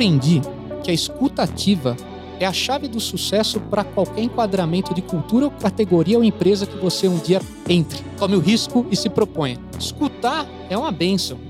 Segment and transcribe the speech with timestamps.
[0.00, 0.40] aprendi
[0.82, 1.94] que a escuta ativa
[2.38, 6.78] é a chave do sucesso para qualquer enquadramento de cultura ou categoria ou empresa que
[6.78, 7.38] você um dia
[7.68, 8.02] entre.
[8.16, 9.58] Tome o risco e se proponha.
[9.78, 11.49] Escutar é uma benção.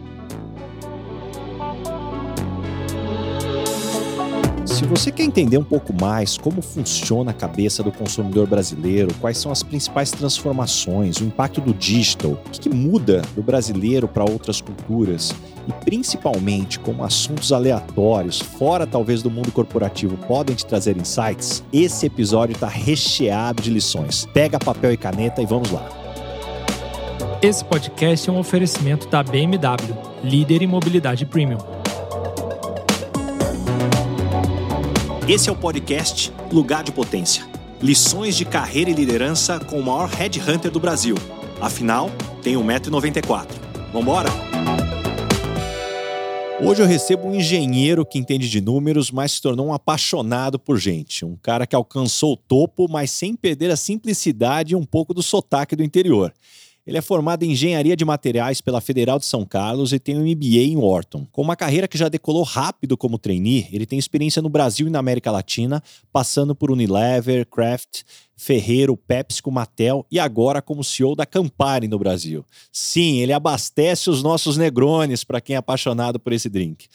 [4.80, 9.36] Se você quer entender um pouco mais como funciona a cabeça do consumidor brasileiro, quais
[9.36, 14.24] são as principais transformações, o impacto do digital, o que, que muda do brasileiro para
[14.24, 15.34] outras culturas
[15.68, 22.06] e principalmente como assuntos aleatórios, fora talvez do mundo corporativo, podem te trazer insights, esse
[22.06, 24.26] episódio está recheado de lições.
[24.32, 25.86] Pega papel e caneta e vamos lá.
[27.42, 29.94] Esse podcast é um oferecimento da BMW,
[30.24, 31.79] líder em mobilidade premium.
[35.28, 37.46] Esse é o podcast Lugar de Potência.
[37.80, 41.14] Lições de carreira e liderança com o maior headhunter do Brasil.
[41.60, 42.10] Afinal,
[42.42, 43.46] tem 1,94m.
[43.92, 44.28] Vambora?
[46.62, 50.78] Hoje eu recebo um engenheiro que entende de números, mas se tornou um apaixonado por
[50.78, 51.24] gente.
[51.24, 55.22] Um cara que alcançou o topo, mas sem perder a simplicidade e um pouco do
[55.22, 56.32] sotaque do interior.
[56.86, 60.22] Ele é formado em engenharia de materiais pela Federal de São Carlos e tem um
[60.22, 61.26] MBA em Wharton.
[61.30, 64.90] Com uma carreira que já decolou rápido como trainee, ele tem experiência no Brasil e
[64.90, 68.02] na América Latina, passando por Unilever, Kraft,
[68.36, 72.44] Ferreiro, PepsiCo, Mattel e agora como CEO da Campari no Brasil.
[72.72, 76.88] Sim, ele abastece os nossos negrones para quem é apaixonado por esse drink.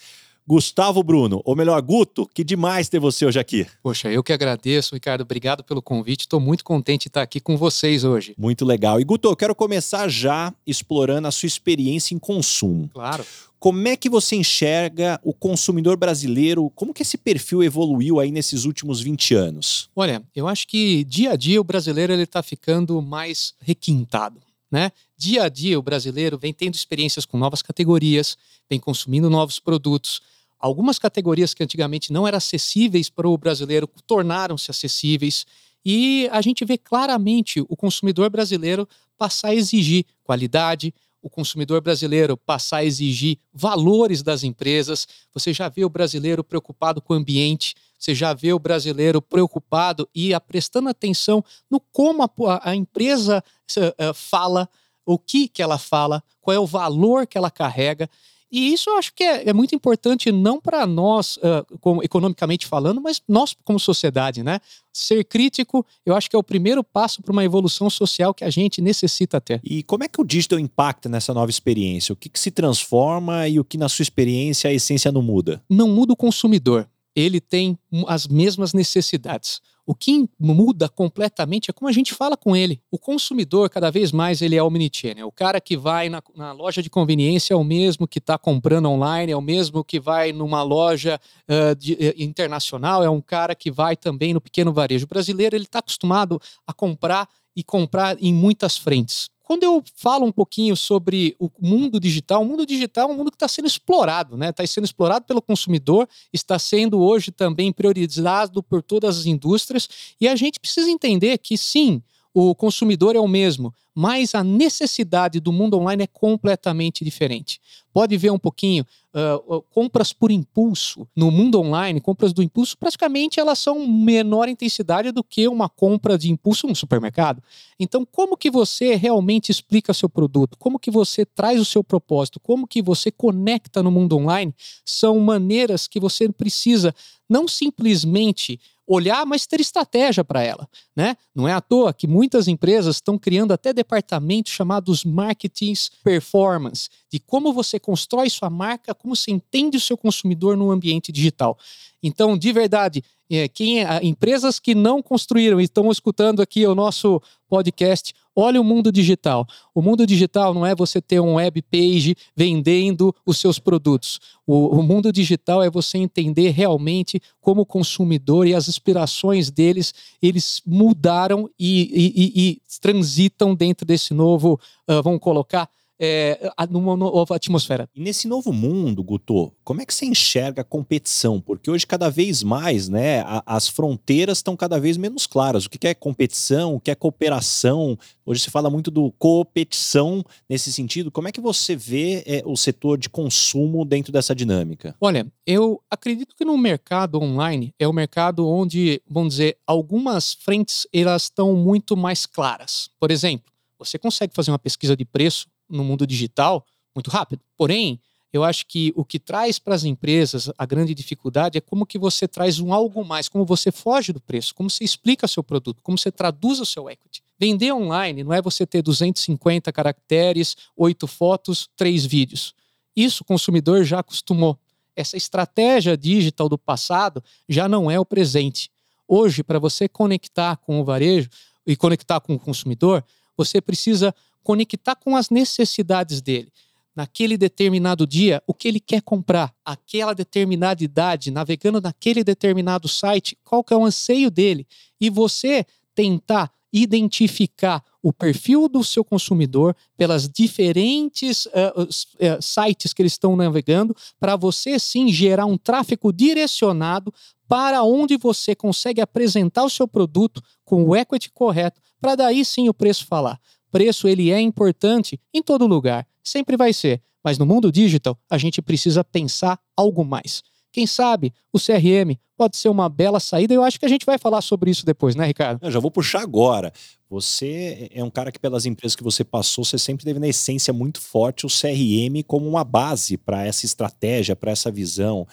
[0.48, 3.66] Gustavo Bruno, ou melhor, Guto, que demais ter você hoje aqui.
[3.82, 5.22] Poxa, eu que agradeço, Ricardo.
[5.22, 6.20] Obrigado pelo convite.
[6.20, 8.32] Estou muito contente de estar aqui com vocês hoje.
[8.38, 9.00] Muito legal.
[9.00, 12.88] E Guto, eu quero começar já explorando a sua experiência em consumo.
[12.94, 13.26] Claro.
[13.58, 16.70] Como é que você enxerga o consumidor brasileiro?
[16.76, 19.90] Como que esse perfil evoluiu aí nesses últimos 20 anos?
[19.96, 24.40] Olha, eu acho que dia a dia o brasileiro ele está ficando mais requintado.
[24.70, 24.92] Né?
[25.16, 28.36] Dia a dia o brasileiro vem tendo experiências com novas categorias,
[28.68, 30.20] vem consumindo novos produtos,
[30.58, 35.46] Algumas categorias que antigamente não eram acessíveis para o brasileiro tornaram-se acessíveis
[35.88, 42.36] e a gente vê claramente o consumidor brasileiro passar a exigir qualidade, o consumidor brasileiro
[42.36, 45.06] passar a exigir valores das empresas.
[45.32, 50.08] Você já vê o brasileiro preocupado com o ambiente, você já vê o brasileiro preocupado
[50.14, 53.42] e prestando atenção no como a, a empresa
[53.76, 54.68] uh, fala,
[55.04, 58.10] o que, que ela fala, qual é o valor que ela carrega.
[58.50, 62.66] E isso eu acho que é, é muito importante, não para nós, uh, como, economicamente
[62.66, 64.60] falando, mas nós como sociedade, né?
[64.92, 68.50] Ser crítico, eu acho que é o primeiro passo para uma evolução social que a
[68.50, 69.60] gente necessita ter.
[69.64, 72.12] E como é que o digital impacta nessa nova experiência?
[72.12, 75.62] O que, que se transforma e o que, na sua experiência, a essência não muda?
[75.68, 76.88] Não muda o consumidor.
[77.16, 79.62] Ele tem as mesmas necessidades.
[79.86, 82.82] O que muda completamente é como a gente fala com ele.
[82.90, 85.28] O consumidor, cada vez mais, ele é omnichannel.
[85.28, 88.90] O cara que vai na, na loja de conveniência é o mesmo que está comprando
[88.90, 93.54] online, é o mesmo que vai numa loja uh, de, uh, internacional, é um cara
[93.54, 95.06] que vai também no pequeno varejo.
[95.06, 99.30] Brasileiro ele está acostumado a comprar e comprar em muitas frentes.
[99.46, 103.30] Quando eu falo um pouquinho sobre o mundo digital, o mundo digital é um mundo
[103.30, 104.50] que está sendo explorado, né?
[104.50, 109.88] Está sendo explorado pelo consumidor, está sendo hoje também priorizado por todas as indústrias,
[110.20, 112.02] e a gente precisa entender que sim,
[112.38, 117.58] o consumidor é o mesmo, mas a necessidade do mundo online é completamente diferente.
[117.94, 123.40] Pode ver um pouquinho, uh, compras por impulso no mundo online, compras do impulso, praticamente
[123.40, 127.42] elas são menor intensidade do que uma compra de impulso no supermercado.
[127.80, 130.58] Então, como que você realmente explica seu produto?
[130.58, 132.38] Como que você traz o seu propósito?
[132.38, 134.54] Como que você conecta no mundo online?
[134.84, 136.94] São maneiras que você precisa
[137.26, 140.68] não simplesmente olhar, mas ter estratégia para ela.
[140.94, 141.16] Né?
[141.34, 147.18] Não é à toa que muitas empresas estão criando até departamentos chamados marketings performance, de
[147.18, 151.58] como você constrói sua marca, como você entende o seu consumidor no ambiente digital.
[152.02, 156.74] Então, de verdade, é, quem é, empresas que não construíram e estão escutando aqui o
[156.74, 159.46] nosso podcast, olha o mundo digital.
[159.74, 164.20] O mundo digital não é você ter um web page vendendo os seus produtos.
[164.46, 169.94] O, o mundo digital é você entender realmente como o consumidor e as aspirações deles,
[170.20, 175.68] eles mudaram e, e, e, e transitam dentro desse novo, uh, vamos colocar,
[175.98, 177.88] é, numa nova atmosfera.
[177.94, 181.40] E nesse novo mundo, Guto, como é que você enxerga a competição?
[181.40, 185.64] Porque hoje, cada vez mais, né, a, as fronteiras estão cada vez menos claras.
[185.64, 187.98] O que é competição, o que é cooperação?
[188.24, 191.10] Hoje se fala muito do competição nesse sentido.
[191.10, 194.94] Como é que você vê é, o setor de consumo dentro dessa dinâmica?
[195.00, 200.86] Olha, eu acredito que no mercado online é o mercado onde, vamos dizer, algumas frentes
[200.92, 202.90] elas estão muito mais claras.
[202.98, 206.64] Por exemplo, você consegue fazer uma pesquisa de preço no mundo digital
[206.94, 207.42] muito rápido.
[207.56, 208.00] Porém,
[208.36, 211.98] Eu acho que o que traz para as empresas a grande dificuldade é como que
[211.98, 215.80] você traz um algo mais, como você foge do preço, como você explica seu produto,
[215.82, 217.22] como você traduz o seu equity.
[217.38, 222.54] Vender online não é você ter 250 caracteres, oito fotos, três vídeos.
[222.94, 224.58] Isso o consumidor já acostumou.
[224.94, 228.70] Essa estratégia digital do passado já não é o presente.
[229.08, 231.30] Hoje, para você conectar com o varejo
[231.66, 233.02] e conectar com o consumidor,
[233.36, 234.14] você precisa
[234.46, 236.52] conectar com as necessidades dele.
[236.94, 243.36] Naquele determinado dia o que ele quer comprar, aquela determinada idade, navegando naquele determinado site,
[243.42, 244.64] qual que é o anseio dele,
[245.00, 245.66] e você
[245.96, 251.50] tentar identificar o perfil do seu consumidor pelas diferentes uh,
[251.82, 257.12] uh, sites que eles estão navegando, para você sim gerar um tráfego direcionado
[257.48, 262.68] para onde você consegue apresentar o seu produto com o equity correto, para daí sim
[262.68, 263.40] o preço falar.
[263.76, 268.38] Preço ele é importante em todo lugar, sempre vai ser, mas no mundo digital a
[268.38, 270.42] gente precisa pensar algo mais.
[270.72, 273.52] Quem sabe o CRM pode ser uma bela saída.
[273.52, 275.62] Eu acho que a gente vai falar sobre isso depois, né, Ricardo?
[275.62, 276.72] Eu já vou puxar agora.
[277.10, 280.72] Você é um cara que, pelas empresas que você passou, você sempre teve na essência
[280.72, 285.28] muito forte o CRM como uma base para essa estratégia, para essa visão.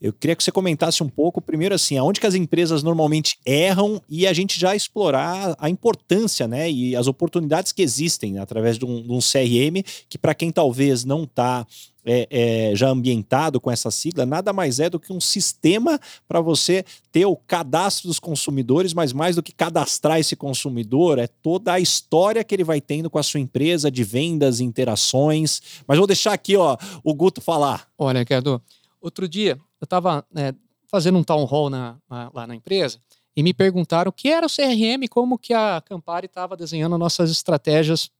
[0.00, 4.00] Eu queria que você comentasse um pouco, primeiro assim, aonde que as empresas normalmente erram
[4.08, 8.84] e a gente já explorar a importância, né, e as oportunidades que existem através de
[8.84, 11.66] um, de um CRM, que para quem talvez não está
[12.04, 15.98] é, é, já ambientado com essa sigla, nada mais é do que um sistema
[16.28, 21.26] para você ter o cadastro dos consumidores, mas mais do que cadastrar esse consumidor, é
[21.26, 25.60] toda a história que ele vai tendo com a sua empresa de vendas, interações.
[25.86, 27.88] Mas vou deixar aqui ó, o Guto falar.
[27.98, 28.62] Olha, Ricardo,
[29.02, 30.54] outro dia eu estava né,
[30.90, 32.98] fazendo um town hall na, na, lá na empresa
[33.38, 37.30] e me perguntaram o que era o CRM, como que a Campari estava desenhando nossas
[37.30, 38.10] estratégias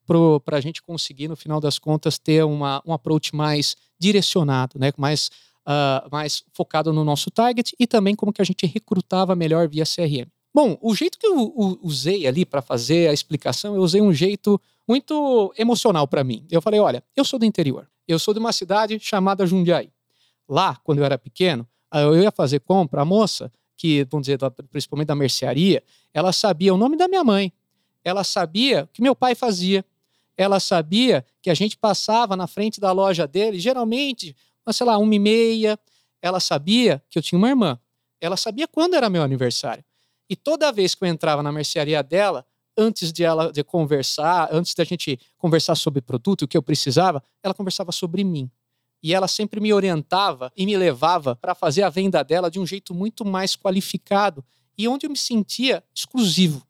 [0.45, 4.93] para a gente conseguir, no final das contas, ter uma, um approach mais direcionado, né,
[4.97, 5.29] mais,
[5.67, 9.83] uh, mais focado no nosso target e também como que a gente recrutava melhor via
[9.83, 10.29] CRM.
[10.55, 11.53] Bom, o jeito que eu
[11.83, 16.47] usei ali para fazer a explicação, eu usei um jeito muito emocional para mim.
[16.49, 19.91] Eu falei, olha, eu sou do interior, eu sou de uma cidade chamada Jundiaí.
[20.49, 24.39] Lá, quando eu era pequeno, eu ia fazer compra, a moça, que, vamos dizer,
[24.71, 27.53] principalmente da mercearia, ela sabia o nome da minha mãe,
[28.05, 29.85] ela sabia o que meu pai fazia,
[30.37, 34.35] ela sabia que a gente passava na frente da loja dele, geralmente,
[34.71, 35.79] sei lá, uma e meia,
[36.21, 37.79] ela sabia que eu tinha uma irmã,
[38.21, 39.85] ela sabia quando era meu aniversário.
[40.29, 42.45] E toda vez que eu entrava na mercearia dela,
[42.77, 47.23] antes de ela de conversar, antes da gente conversar sobre produto, o que eu precisava,
[47.43, 48.51] ela conversava sobre mim
[49.03, 52.67] e ela sempre me orientava e me levava para fazer a venda dela de um
[52.67, 54.45] jeito muito mais qualificado
[54.77, 56.67] e onde eu me sentia exclusivo.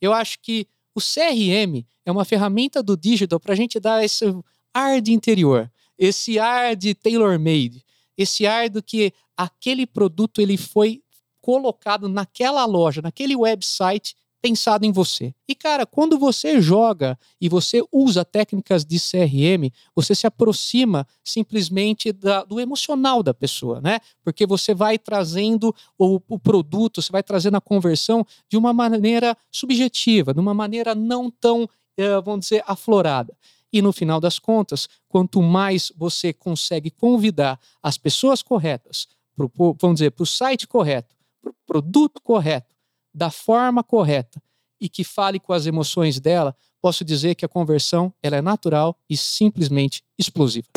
[0.00, 4.24] Eu acho que o CRM é uma ferramenta do digital para a gente dar esse
[4.72, 7.84] ar de interior, esse ar de tailor-made,
[8.16, 11.02] esse ar do que aquele produto ele foi
[11.40, 15.34] colocado naquela loja, naquele website pensado em você.
[15.48, 22.12] E cara, quando você joga e você usa técnicas de CRM, você se aproxima simplesmente
[22.12, 24.00] da, do emocional da pessoa, né?
[24.22, 29.36] Porque você vai trazendo o, o, produto, você vai trazendo a conversão de uma maneira
[29.50, 33.36] subjetiva, de uma maneira não tão, eh, vamos dizer, aflorada.
[33.72, 39.96] E no final das contas, quanto mais você consegue convidar as pessoas corretas, pro, vamos
[39.96, 42.77] dizer, para o site correto, para o produto correto,
[43.18, 44.40] da forma correta
[44.80, 48.96] e que fale com as emoções dela, posso dizer que a conversão ela é natural
[49.10, 50.68] e simplesmente explosiva.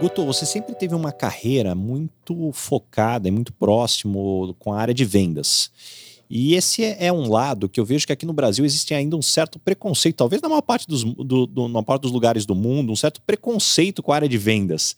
[0.00, 5.04] Guto, você sempre teve uma carreira muito focada e muito próximo com a área de
[5.04, 5.70] vendas.
[6.28, 9.22] E esse é, um lado que eu vejo que aqui no Brasil existe ainda um
[9.22, 12.54] certo preconceito, talvez na maior parte dos, do, do, na maior parte dos lugares do
[12.54, 14.96] mundo, um certo preconceito com a área de vendas.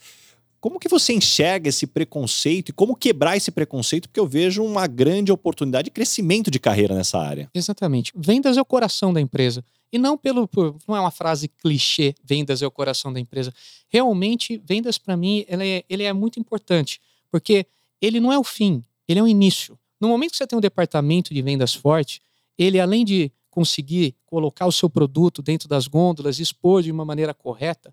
[0.62, 4.08] Como que você enxerga esse preconceito e como quebrar esse preconceito?
[4.08, 7.50] Porque eu vejo uma grande oportunidade de crescimento de carreira nessa área.
[7.52, 8.12] Exatamente.
[8.14, 9.64] Vendas é o coração da empresa.
[9.92, 10.48] E não pelo.
[10.86, 13.52] Não é uma frase clichê, vendas é o coração da empresa.
[13.88, 17.00] Realmente, vendas, para mim, ele é, ele é muito importante.
[17.28, 17.66] Porque
[18.00, 19.76] ele não é o fim, ele é o início.
[20.00, 22.22] No momento que você tem um departamento de vendas forte,
[22.56, 27.34] ele, além de conseguir colocar o seu produto dentro das gôndolas, expor de uma maneira
[27.34, 27.92] correta,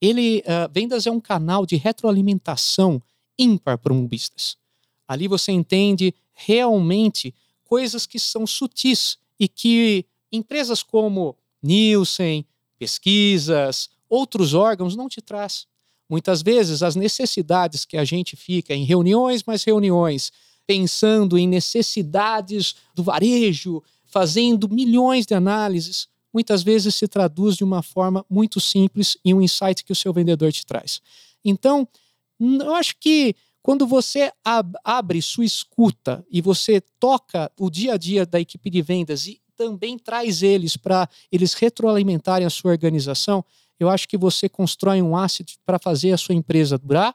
[0.00, 3.02] ele uh, vendas é um canal de retroalimentação
[3.38, 4.56] ímpar para um business.
[5.06, 12.44] Ali você entende realmente coisas que são sutis e que empresas como Nielsen,
[12.78, 15.66] pesquisas, outros órgãos não te traz.
[16.08, 20.32] Muitas vezes as necessidades que a gente fica em reuniões mais reuniões,
[20.66, 27.82] pensando em necessidades do varejo, fazendo milhões de análises, muitas vezes se traduz de uma
[27.82, 31.00] forma muito simples em um insight que o seu vendedor te traz.
[31.44, 31.86] Então,
[32.40, 37.96] eu acho que quando você ab abre sua escuta e você toca o dia a
[37.96, 43.44] dia da equipe de vendas e também traz eles para eles retroalimentarem a sua organização,
[43.78, 47.14] eu acho que você constrói um asset para fazer a sua empresa durar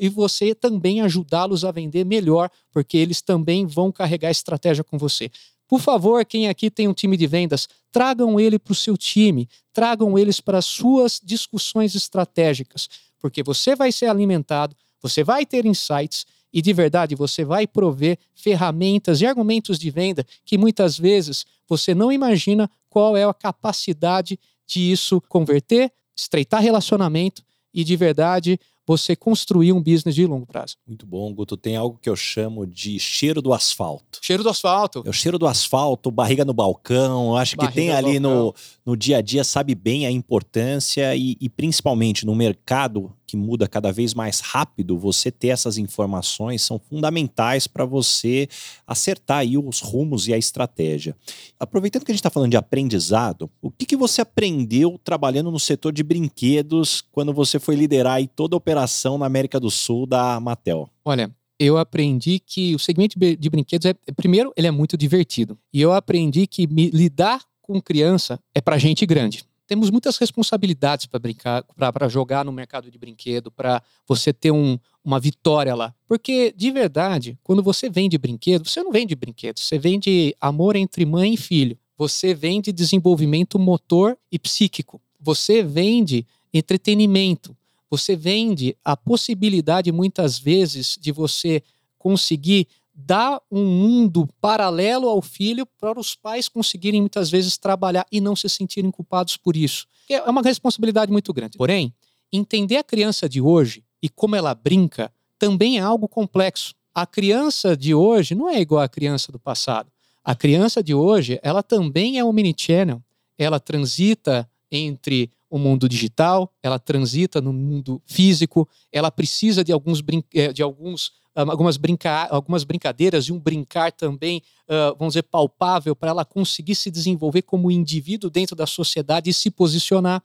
[0.00, 5.30] e você também ajudá-los a vender melhor, porque eles também vão carregar estratégia com você.
[5.68, 9.46] Por favor, quem aqui tem um time de vendas, tragam ele para o seu time,
[9.72, 12.88] tragam eles para as suas discussões estratégicas,
[13.20, 18.18] porque você vai ser alimentado, você vai ter insights e de verdade você vai prover
[18.34, 24.38] ferramentas e argumentos de venda que muitas vezes você não imagina qual é a capacidade
[24.66, 27.42] de isso converter, estreitar relacionamento
[27.74, 30.76] e de verdade você construir um business de longo prazo.
[30.86, 31.56] Muito bom, Guto.
[31.58, 34.18] Tem algo que eu chamo de cheiro do asfalto.
[34.22, 35.02] Cheiro do asfalto.
[35.04, 37.28] É o cheiro do asfalto, barriga no balcão.
[37.28, 38.54] Eu acho barriga que tem ali no,
[38.86, 43.68] no dia a dia, sabe bem a importância e, e principalmente no mercado que muda
[43.68, 48.48] cada vez mais rápido, você ter essas informações são fundamentais para você
[48.86, 51.14] acertar aí os rumos e a estratégia.
[51.60, 55.60] Aproveitando que a gente está falando de aprendizado, o que, que você aprendeu trabalhando no
[55.60, 58.77] setor de brinquedos quando você foi liderar aí toda a operação
[59.18, 60.88] na América do Sul da Mattel?
[61.04, 65.58] Olha, eu aprendi que o segmento de brinquedos é, primeiro, ele é muito divertido.
[65.72, 71.04] E eu aprendi que me, lidar com criança é para gente grande temos muitas responsabilidades
[71.04, 75.94] para brincar, para jogar no mercado de brinquedo, para você ter um, uma vitória lá.
[76.08, 81.04] Porque, de verdade, quando você vende brinquedo, você não vende brinquedo, você vende amor entre
[81.04, 81.78] mãe e filho.
[81.98, 85.00] Você vende desenvolvimento motor e psíquico.
[85.20, 87.54] Você vende entretenimento.
[87.90, 91.62] Você vende a possibilidade, muitas vezes, de você
[91.98, 92.68] conseguir
[93.00, 98.34] dá um mundo paralelo ao filho para os pais conseguirem muitas vezes trabalhar e não
[98.34, 99.86] se sentirem culpados por isso.
[100.10, 101.56] É uma responsabilidade muito grande.
[101.56, 101.94] Porém,
[102.32, 106.74] entender a criança de hoje e como ela brinca também é algo complexo.
[106.92, 109.92] A criança de hoje não é igual à criança do passado.
[110.24, 113.00] A criança de hoje, ela também é um mini channel.
[113.38, 120.02] Ela transita entre o mundo digital, ela transita no mundo físico, ela precisa de alguns,
[120.34, 125.94] eh, de alguns algumas, brinca algumas brincadeiras e um brincar também, uh, vamos dizer, palpável
[125.94, 130.22] para ela conseguir se desenvolver como indivíduo dentro da sociedade e se posicionar.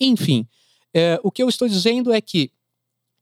[0.00, 0.48] Enfim,
[0.92, 2.50] é, o que eu estou dizendo é que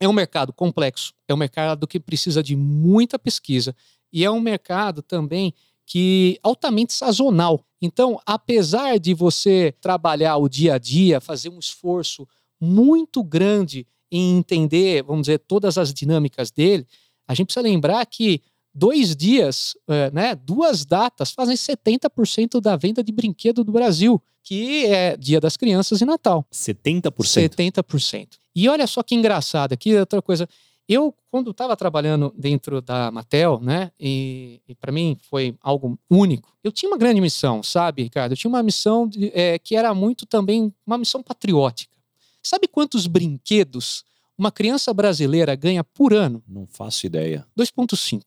[0.00, 3.74] é um mercado complexo, é um mercado que precisa de muita pesquisa
[4.12, 5.54] e é um mercado também
[5.86, 7.64] que altamente sazonal.
[7.80, 12.26] Então, apesar de você trabalhar o dia a dia, fazer um esforço
[12.60, 16.86] muito grande em entender, vamos dizer, todas as dinâmicas dele,
[17.28, 18.42] a gente precisa lembrar que
[18.74, 24.86] dois dias, é, né, duas datas fazem 70% da venda de brinquedo do Brasil, que
[24.86, 26.46] é Dia das Crianças e Natal.
[26.52, 27.10] 70%?
[27.12, 28.28] 70%.
[28.54, 30.48] E olha só que engraçado aqui, outra coisa.
[30.88, 36.56] Eu, quando estava trabalhando dentro da Mattel, né, e, e para mim foi algo único,
[36.62, 38.32] eu tinha uma grande missão, sabe, Ricardo?
[38.32, 41.96] Eu tinha uma missão de, é, que era muito também uma missão patriótica.
[42.42, 44.04] Sabe quantos brinquedos
[44.38, 46.42] uma criança brasileira ganha por ano?
[46.46, 47.44] Não faço ideia.
[47.58, 48.22] 2,5.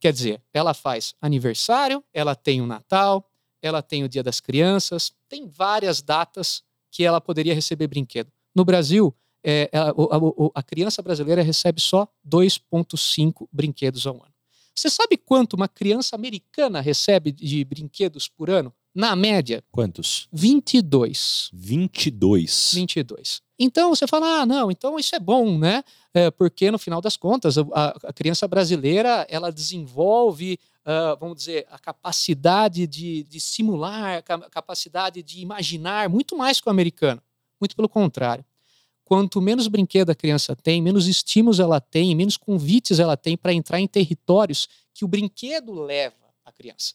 [0.00, 3.28] Quer dizer, ela faz aniversário, ela tem o Natal,
[3.60, 8.32] ela tem o Dia das Crianças, tem várias datas que ela poderia receber brinquedo.
[8.54, 9.14] No Brasil,
[9.44, 14.32] é, a, a, a criança brasileira recebe só 2,5 brinquedos ao ano.
[14.74, 18.72] Você sabe quanto uma criança americana recebe de brinquedos por ano?
[18.94, 19.62] Na média.
[19.72, 20.28] Quantos?
[20.32, 21.50] 22.
[21.52, 22.70] 22.
[22.74, 23.42] 22.
[23.58, 25.82] Então você fala, ah, não, então isso é bom, né?
[26.14, 27.64] É, porque no final das contas, a,
[28.04, 35.24] a criança brasileira ela desenvolve, uh, vamos dizer, a capacidade de, de simular, a capacidade
[35.24, 37.20] de imaginar muito mais que o americano.
[37.60, 38.44] Muito pelo contrário.
[39.08, 43.54] Quanto menos brinquedo a criança tem, menos estímulos ela tem, menos convites ela tem para
[43.54, 46.92] entrar em territórios que o brinquedo leva a criança.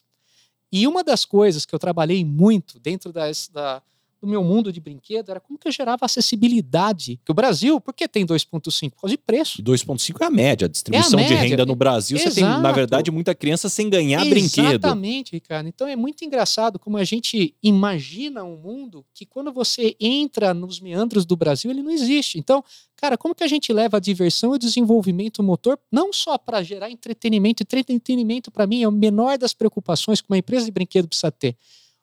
[0.72, 3.82] E uma das coisas que eu trabalhei muito dentro das, da,
[4.24, 7.20] do meu mundo de brinquedo era como que eu gerava acessibilidade.
[7.25, 8.92] Que o Brasil, por que tem 2,5?
[8.92, 9.62] Por causa de preço.
[9.62, 10.65] 2,5 é a média.
[10.65, 11.44] A distribuição é a média.
[11.44, 12.34] de renda no Brasil, Exato.
[12.34, 14.86] você tem, na verdade, muita criança sem ganhar Exatamente, brinquedo.
[14.86, 15.68] Exatamente, Ricardo.
[15.68, 20.80] Então é muito engraçado como a gente imagina um mundo que quando você entra nos
[20.80, 22.39] meandros do Brasil, ele não existe.
[22.39, 22.63] Então,
[22.96, 26.63] cara, como que a gente leva a diversão e o desenvolvimento motor não só para
[26.63, 27.62] gerar entretenimento?
[27.62, 31.58] Entretenimento, para mim, é o menor das preocupações que uma empresa de brinquedo precisa ter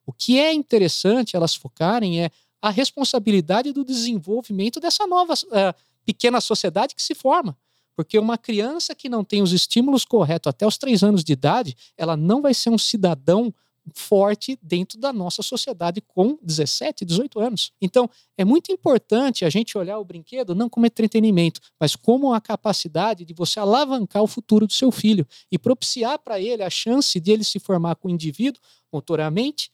[0.07, 2.30] o que é interessante elas focarem é
[2.62, 7.57] a responsabilidade do desenvolvimento dessa nova uh, pequena sociedade que se forma.
[7.97, 11.76] Porque uma criança que não tem os estímulos corretos até os três anos de idade,
[11.97, 13.52] ela não vai ser um cidadão
[13.95, 17.73] forte dentro da nossa sociedade com 17, 18 anos.
[17.80, 22.40] Então, é muito importante a gente olhar o brinquedo não como entretenimento, mas como a
[22.40, 27.19] capacidade de você alavancar o futuro do seu filho e propiciar para ele a chance
[27.19, 28.61] de ele se formar com o indivíduo
[28.92, 29.71] motoramente,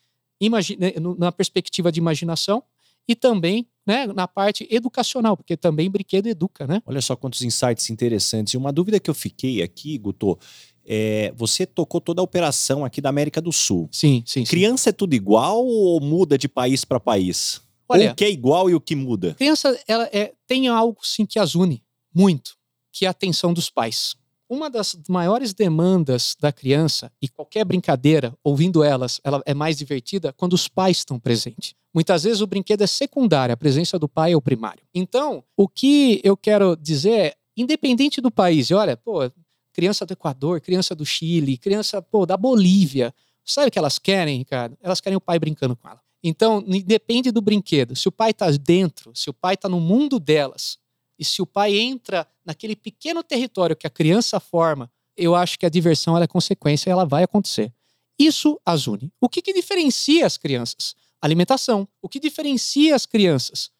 [1.18, 2.62] na perspectiva de imaginação
[3.08, 6.82] e também né, na parte educacional, porque também brinquedo educa, né?
[6.84, 8.54] Olha só quantos insights interessantes.
[8.54, 10.36] E uma dúvida que eu fiquei aqui, Guto,
[10.84, 13.88] é, você tocou toda a operação aqui da América do Sul.
[13.92, 14.42] Sim, sim.
[14.44, 14.90] Criança sim.
[14.90, 17.60] é tudo igual ou muda de país para país?
[17.88, 19.34] Olha, o que é igual e o que muda?
[19.34, 22.56] Criança ela é, tem algo sim que as une muito,
[22.92, 24.16] que é a atenção dos pais.
[24.48, 30.32] Uma das maiores demandas da criança, e qualquer brincadeira, ouvindo elas, ela é mais divertida
[30.32, 31.74] quando os pais estão presentes.
[31.92, 34.82] Muitas vezes o brinquedo é secundário, a presença do pai é o primário.
[34.94, 39.30] Então, o que eu quero dizer é, independente do país, olha, pô,
[39.72, 43.12] criança do Equador, criança do Chile, criança pô, da Bolívia.
[43.44, 44.76] Sabe o que elas querem, Ricardo?
[44.80, 46.00] Elas querem o pai brincando com ela.
[46.22, 47.96] Então, depende do brinquedo.
[47.96, 50.78] Se o pai está dentro, se o pai está no mundo delas,
[51.18, 55.66] e se o pai entra naquele pequeno território que a criança forma, eu acho que
[55.66, 57.72] a diversão é consequência e ela vai acontecer.
[58.18, 59.12] Isso as une.
[59.20, 60.94] O que, que diferencia as crianças?
[61.20, 61.88] Alimentação.
[62.00, 63.70] O que diferencia as crianças?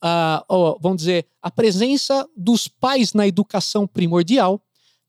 [0.00, 0.44] Ah,
[0.80, 4.60] vamos dizer, a presença dos pais na educação primordial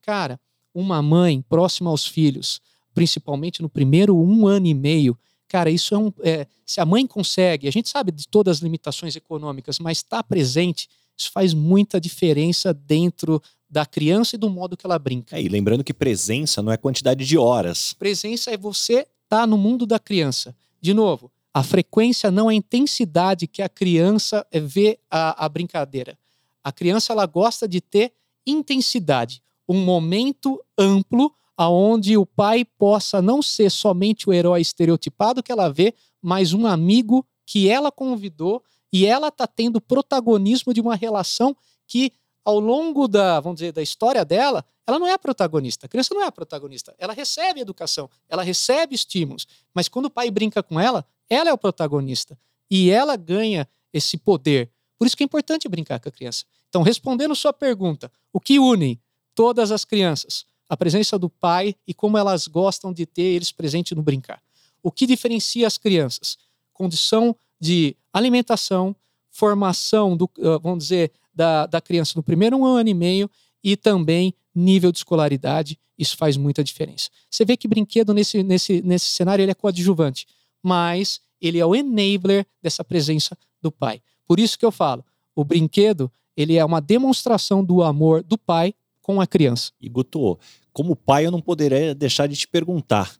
[0.05, 0.39] Cara,
[0.71, 2.61] uma mãe próxima aos filhos,
[2.93, 6.13] principalmente no primeiro um ano e meio, cara, isso é um.
[6.21, 10.21] É, se a mãe consegue, a gente sabe de todas as limitações econômicas, mas está
[10.21, 15.37] presente, isso faz muita diferença dentro da criança e do modo que ela brinca.
[15.37, 17.93] É, e lembrando que presença não é quantidade de horas.
[17.93, 20.55] Presença é você estar tá no mundo da criança.
[20.81, 26.17] De novo, a frequência não é a intensidade que a criança vê a, a brincadeira.
[26.63, 28.11] A criança ela gosta de ter
[28.45, 35.51] intensidade um momento amplo aonde o pai possa não ser somente o herói estereotipado que
[35.51, 38.61] ela vê, mas um amigo que ela convidou
[38.95, 41.53] e ela está tendo protagonismo de uma relação
[41.85, 42.13] que
[42.45, 45.85] ao longo da, vamos dizer, da história dela, ela não é a protagonista.
[45.85, 46.95] A criança não é a protagonista.
[46.97, 51.53] Ela recebe educação, ela recebe estímulos, mas quando o pai brinca com ela, ela é
[51.53, 52.39] o protagonista
[52.71, 54.71] e ela ganha esse poder.
[54.97, 56.45] Por isso que é importante brincar com a criança.
[56.69, 58.97] Então, respondendo sua pergunta, o que une
[59.33, 63.91] todas as crianças, a presença do pai e como elas gostam de ter eles presentes
[63.91, 64.41] no brincar.
[64.81, 66.37] O que diferencia as crianças?
[66.71, 68.95] Condição de alimentação,
[69.29, 73.29] formação, do, ah, vamos dizer, da, da criança no primeiro um ano e meio
[73.63, 77.09] e também nível de escolaridade, isso faz muita diferença.
[77.29, 80.27] Você vê que brinquedo nesse, nesse, nesse cenário ele é coadjuvante,
[80.63, 84.01] mas ele é o enabler dessa presença do pai.
[84.25, 85.03] Por isso que eu falo,
[85.35, 89.71] o brinquedo ele é uma demonstração do amor do pai com a criança.
[89.79, 90.39] E Guto,
[90.73, 93.15] como pai, eu não poderia deixar de te perguntar: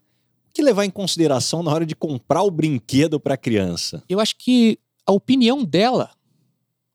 [0.56, 4.02] que levar em consideração na hora de comprar o brinquedo para a criança?
[4.08, 6.10] Eu acho que a opinião dela.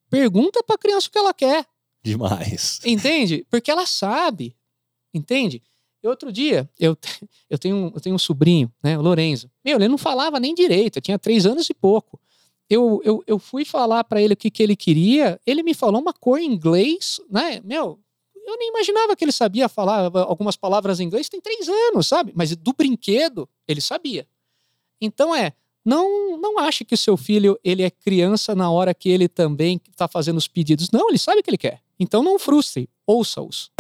[0.09, 1.67] Pergunta para a criança o que ela quer.
[2.03, 2.81] Demais.
[2.85, 3.47] Entende?
[3.51, 4.57] Porque ela sabe.
[5.13, 5.63] Entende?
[6.03, 6.97] E outro dia, eu,
[7.51, 9.51] eu, tenho, eu tenho um sobrinho, né, o Lorenzo.
[9.63, 12.19] Meu, ele não falava nem direito, eu tinha três anos e pouco.
[12.71, 16.01] Eu, eu, eu fui falar para ele o que, que ele queria, ele me falou
[16.01, 17.61] uma cor em inglês, né?
[17.63, 18.01] Meu,
[18.47, 22.33] eu nem imaginava que ele sabia falar algumas palavras em inglês, tem três anos, sabe?
[22.35, 24.27] Mas do brinquedo, ele sabia.
[25.01, 25.53] Então é,
[25.85, 29.81] não não ache que o seu filho ele é criança na hora que ele também
[29.91, 30.91] está fazendo os pedidos.
[30.91, 31.81] Não, ele sabe o que ele quer.
[31.99, 33.71] Então não frustre, ouça-os.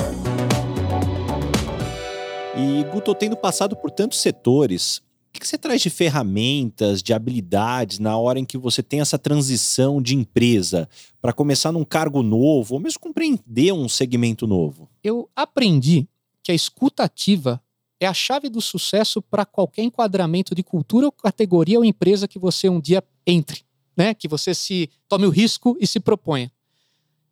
[2.57, 7.99] E Guto, tendo passado por tantos setores, o que você traz de ferramentas, de habilidades
[8.01, 10.89] na hora em que você tem essa transição de empresa
[11.23, 14.89] para começar num cargo novo, ou mesmo compreender um segmento novo?
[15.03, 16.09] Eu aprendi
[16.43, 17.63] que a escuta ativa
[18.01, 22.39] é a chave do sucesso para qualquer enquadramento de cultura ou categoria ou empresa que
[22.39, 23.63] você um dia entre,
[23.97, 24.15] né?
[24.15, 26.51] Que você se tome o risco e se proponha.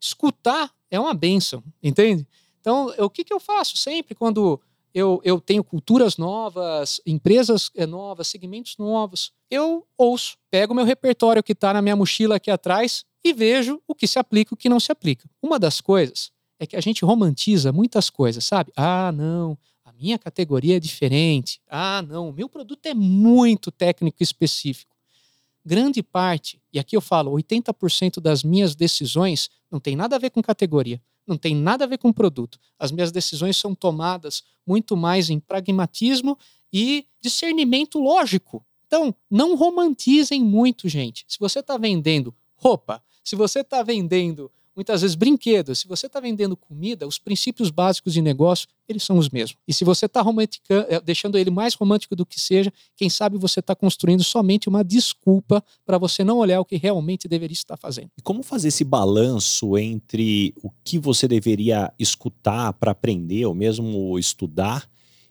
[0.01, 2.27] Escutar é uma benção, entende?
[2.61, 4.61] Então, o que, que eu faço sempre quando
[4.95, 9.33] eu, eu tenho culturas novas, empresas eh, novas, segmentos novos.
[9.51, 13.95] Eu ouço, pego meu repertório que está na minha mochila aqui atrás e vejo o
[13.95, 15.29] que se aplica e o que não se aplica.
[15.43, 18.73] Uma das coisas é que a gente romantiza muitas coisas, sabe?
[18.77, 21.61] Ah, não, a minha categoria é diferente.
[21.69, 24.97] Ah, não, o meu produto é muito técnico específico.
[25.65, 30.31] Grande parte, e aqui eu falo, 80% das minhas decisões não tem nada a ver
[30.31, 32.59] com categoria não tem nada a ver com o produto.
[32.79, 36.39] As minhas decisões são tomadas muito mais em pragmatismo
[36.73, 38.65] e discernimento lógico.
[38.87, 41.25] Então, não romantizem muito, gente.
[41.29, 45.81] Se você está vendendo roupa, se você está vendendo muitas vezes brinquedos.
[45.81, 49.59] Se você está vendendo comida, os princípios básicos de negócio, eles são os mesmos.
[49.67, 50.25] E se você está
[50.71, 54.85] eh, deixando ele mais romântico do que seja, quem sabe você está construindo somente uma
[54.85, 58.11] desculpa para você não olhar o que realmente deveria estar fazendo.
[58.17, 64.17] E como fazer esse balanço entre o que você deveria escutar para aprender ou mesmo
[64.17, 64.89] estudar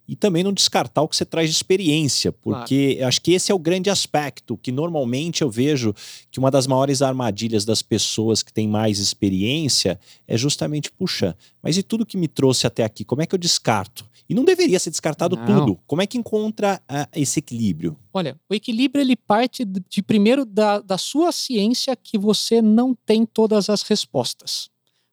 [0.07, 3.07] e também não descartar o que você traz de experiência, porque claro.
[3.07, 5.93] acho que esse é o grande aspecto que normalmente eu vejo
[6.31, 11.77] que uma das maiores armadilhas das pessoas que têm mais experiência é justamente, puxa, mas
[11.77, 14.05] e tudo que me trouxe até aqui, como é que eu descarto?
[14.29, 15.45] E não deveria ser descartado não.
[15.45, 15.79] tudo.
[15.87, 17.97] Como é que encontra uh, esse equilíbrio?
[18.13, 22.93] Olha, o equilíbrio ele parte de, de primeiro da, da sua ciência que você não
[22.93, 24.69] tem todas as respostas.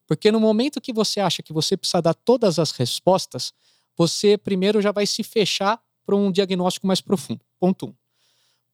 [0.07, 3.53] Porque no momento que você acha que você precisa dar todas as respostas,
[3.97, 7.41] você primeiro já vai se fechar para um diagnóstico mais profundo.
[7.59, 7.95] Ponto um.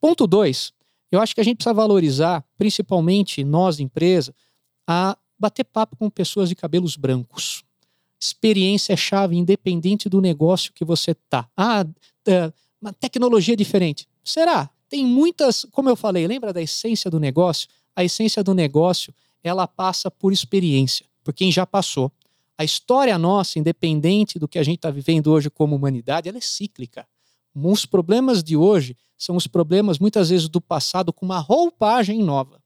[0.01, 0.73] Ponto dois,
[1.11, 4.35] eu acho que a gente precisa valorizar, principalmente nós, empresa,
[4.87, 7.65] a bater papo com pessoas de cabelos brancos.
[8.19, 11.49] Experiência é chave, independente do negócio que você tá.
[11.57, 11.87] Ah,
[12.27, 14.07] é, uma tecnologia diferente.
[14.23, 14.71] Será?
[14.89, 17.69] Tem muitas, como eu falei, lembra da essência do negócio?
[17.95, 22.13] A essência do negócio, ela passa por experiência, por quem já passou.
[22.61, 26.43] A história nossa, independente do que a gente está vivendo hoje como humanidade, ela é
[26.43, 27.09] cíclica.
[27.55, 32.63] Os problemas de hoje são os problemas, muitas vezes, do passado com uma roupagem nova.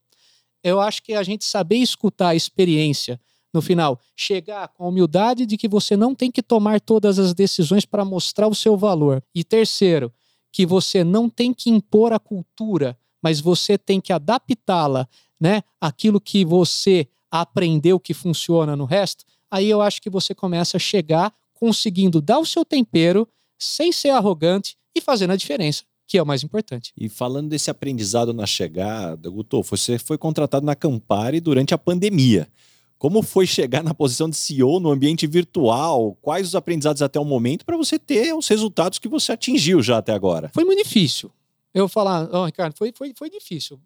[0.61, 3.17] Eu acho que a gente saber escutar a experiência
[3.53, 7.33] no final, chegar com a humildade de que você não tem que tomar todas as
[7.33, 9.23] decisões para mostrar o seu valor.
[9.33, 10.11] E terceiro,
[10.51, 15.07] que você não tem que impor a cultura, mas você tem que adaptá-la,
[15.39, 15.63] né?
[15.79, 19.23] Aquilo que você aprendeu que funciona no resto,
[19.55, 24.09] aí eu acho que você começa a chegar conseguindo dar o seu tempero sem ser
[24.09, 26.91] arrogante e fazendo a diferença, que é o mais importante.
[26.97, 32.49] E falando desse aprendizado na chegada, Guto, você foi contratado na Campari durante a pandemia.
[32.97, 36.17] Como foi chegar na posição de CEO no ambiente virtual?
[36.21, 39.97] Quais os aprendizados até o momento para você ter os resultados que você atingiu já
[39.97, 40.51] até agora?
[40.53, 41.31] Foi muito difícil.
[41.73, 43.79] Eu falar, oh, Ricardo, foi, foi, foi difícil.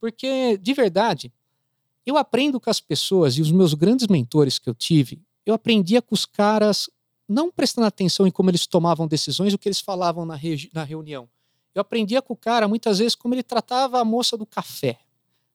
[0.00, 1.32] Porque, de verdade,
[2.06, 6.02] eu aprendo com as pessoas e os meus grandes mentores que eu tive, eu aprendia
[6.02, 6.88] com os caras
[7.28, 10.38] não prestando atenção em como eles tomavam decisões, o que eles falavam na,
[10.72, 11.28] na reunião.
[11.74, 14.98] Eu aprendia com o cara, muitas vezes, como ele tratava a moça do café,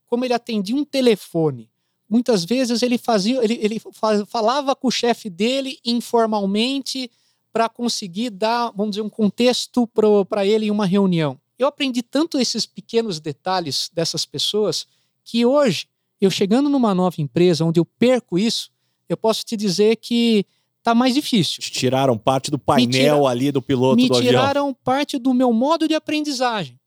[0.07, 1.69] como ele atendia um telefone.
[2.09, 3.81] Muitas vezes ele fazia, ele, ele
[4.27, 7.09] falava com o chefe dele informalmente
[7.53, 11.39] para conseguir dar, vamos dizer, um contexto para ele em uma reunião.
[11.57, 14.88] Eu aprendi tanto esses pequenos detalhes dessas pessoas
[15.23, 15.88] que hoje
[16.25, 18.71] eu chegando numa nova empresa onde eu perco isso,
[19.08, 20.45] eu posso te dizer que
[20.84, 21.62] tá mais difícil.
[21.62, 23.29] Te tiraram parte do painel tira...
[23.29, 24.32] ali do piloto me do avião.
[24.32, 26.79] Me tiraram parte do meu modo de aprendizagem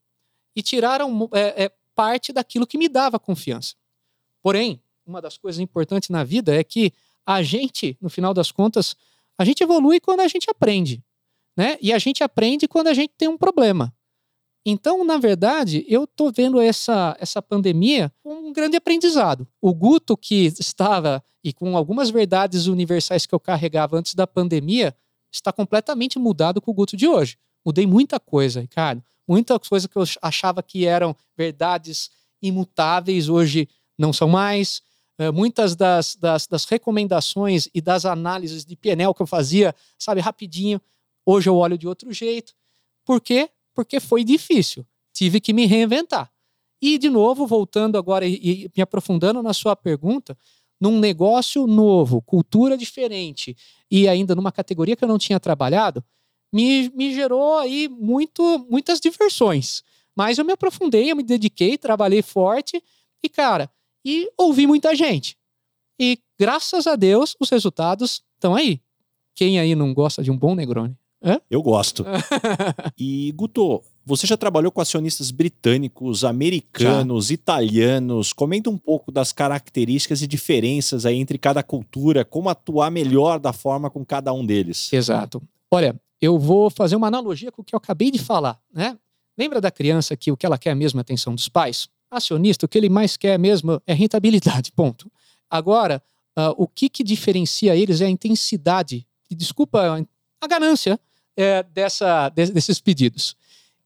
[0.54, 3.74] e tiraram é, é, parte daquilo que me dava confiança.
[4.42, 6.92] Porém, uma das coisas importantes na vida é que
[7.24, 8.96] a gente, no final das contas,
[9.38, 11.02] a gente evolui quando a gente aprende,
[11.56, 11.78] né?
[11.80, 13.94] E a gente aprende quando a gente tem um problema.
[14.64, 19.46] Então, na verdade, eu estou vendo essa, essa pandemia como um grande aprendizado.
[19.60, 24.94] O Guto, que estava e com algumas verdades universais que eu carregava antes da pandemia,
[25.32, 27.36] está completamente mudado com o Guto de hoje.
[27.64, 29.02] Mudei muita coisa, Ricardo.
[29.26, 34.82] Muita coisa que eu achava que eram verdades imutáveis, hoje não são mais.
[35.18, 40.20] É, muitas das, das, das recomendações e das análises de PNL que eu fazia, sabe,
[40.20, 40.80] rapidinho,
[41.24, 42.54] hoje eu olho de outro jeito.
[43.04, 43.50] Por quê?
[43.74, 44.86] Porque foi difícil.
[45.12, 46.30] Tive que me reinventar.
[46.80, 50.36] E, de novo, voltando agora e, me aprofundando na sua pergunta,
[50.80, 53.56] num negócio novo, cultura diferente
[53.88, 56.04] e ainda numa categoria que eu não tinha trabalhado,
[56.52, 59.84] me, me gerou aí muito, muitas diversões.
[60.14, 62.82] Mas eu me aprofundei, eu me dediquei, trabalhei forte
[63.22, 63.70] e, cara,
[64.04, 65.38] e ouvi muita gente.
[66.00, 68.80] E graças a Deus, os resultados estão aí.
[69.34, 70.96] Quem aí não gosta de um bom Negroni?
[71.22, 71.40] Hã?
[71.50, 72.04] Eu gosto.
[72.98, 77.34] e, Guto, você já trabalhou com acionistas britânicos, americanos, já.
[77.34, 78.32] italianos.
[78.32, 83.52] Comenta um pouco das características e diferenças aí entre cada cultura, como atuar melhor da
[83.52, 84.92] forma com cada um deles.
[84.92, 85.40] Exato.
[85.70, 88.98] Olha, eu vou fazer uma analogia com o que eu acabei de falar, né?
[89.38, 91.88] Lembra da criança que o que ela quer mesmo é a atenção dos pais?
[92.10, 95.10] Acionista, o que ele mais quer mesmo é rentabilidade, ponto.
[95.48, 96.02] Agora,
[96.38, 100.06] uh, o que, que diferencia eles é a intensidade, desculpa,
[100.40, 101.00] a ganância
[101.36, 103.36] é, dessa, desses pedidos.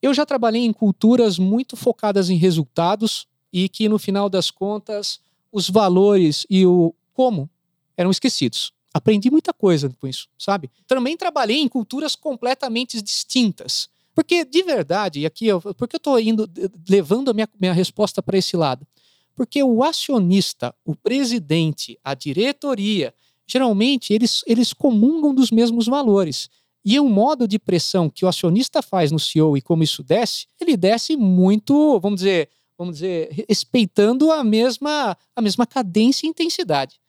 [0.00, 5.20] Eu já trabalhei em culturas muito focadas em resultados e que, no final das contas,
[5.50, 7.48] os valores e o como
[7.96, 8.72] eram esquecidos.
[8.92, 10.70] Aprendi muita coisa com isso, sabe?
[10.86, 13.88] Também trabalhei em culturas completamente distintas.
[14.14, 16.48] Porque, de verdade, e aqui, eu, porque eu estou indo,
[16.88, 18.86] levando a minha, minha resposta para esse lado?
[19.34, 23.14] Porque o acionista, o presidente, a diretoria,
[23.46, 26.48] geralmente eles, eles comungam dos mesmos valores.
[26.88, 30.46] E o modo de pressão que o acionista faz no CEO e como isso desce,
[30.60, 37.00] ele desce muito, vamos dizer, vamos dizer, respeitando a mesma, a mesma cadência e intensidade.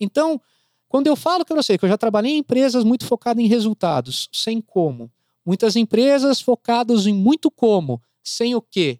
[0.00, 0.40] Então,
[0.88, 3.46] quando eu falo que eu sei que eu já trabalhei em empresas muito focadas em
[3.46, 5.08] resultados, sem como.
[5.46, 8.98] Muitas empresas focadas em muito como, sem o quê.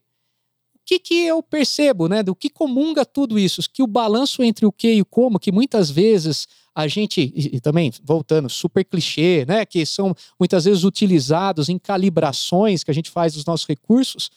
[0.77, 2.23] O que, que eu percebo, né?
[2.23, 3.63] Do que comunga tudo isso?
[3.69, 7.61] Que o balanço entre o que e o como, que muitas vezes a gente, e
[7.61, 9.65] também voltando, super clichê, né?
[9.65, 14.31] Que são muitas vezes utilizados em calibrações que a gente faz dos nossos recursos.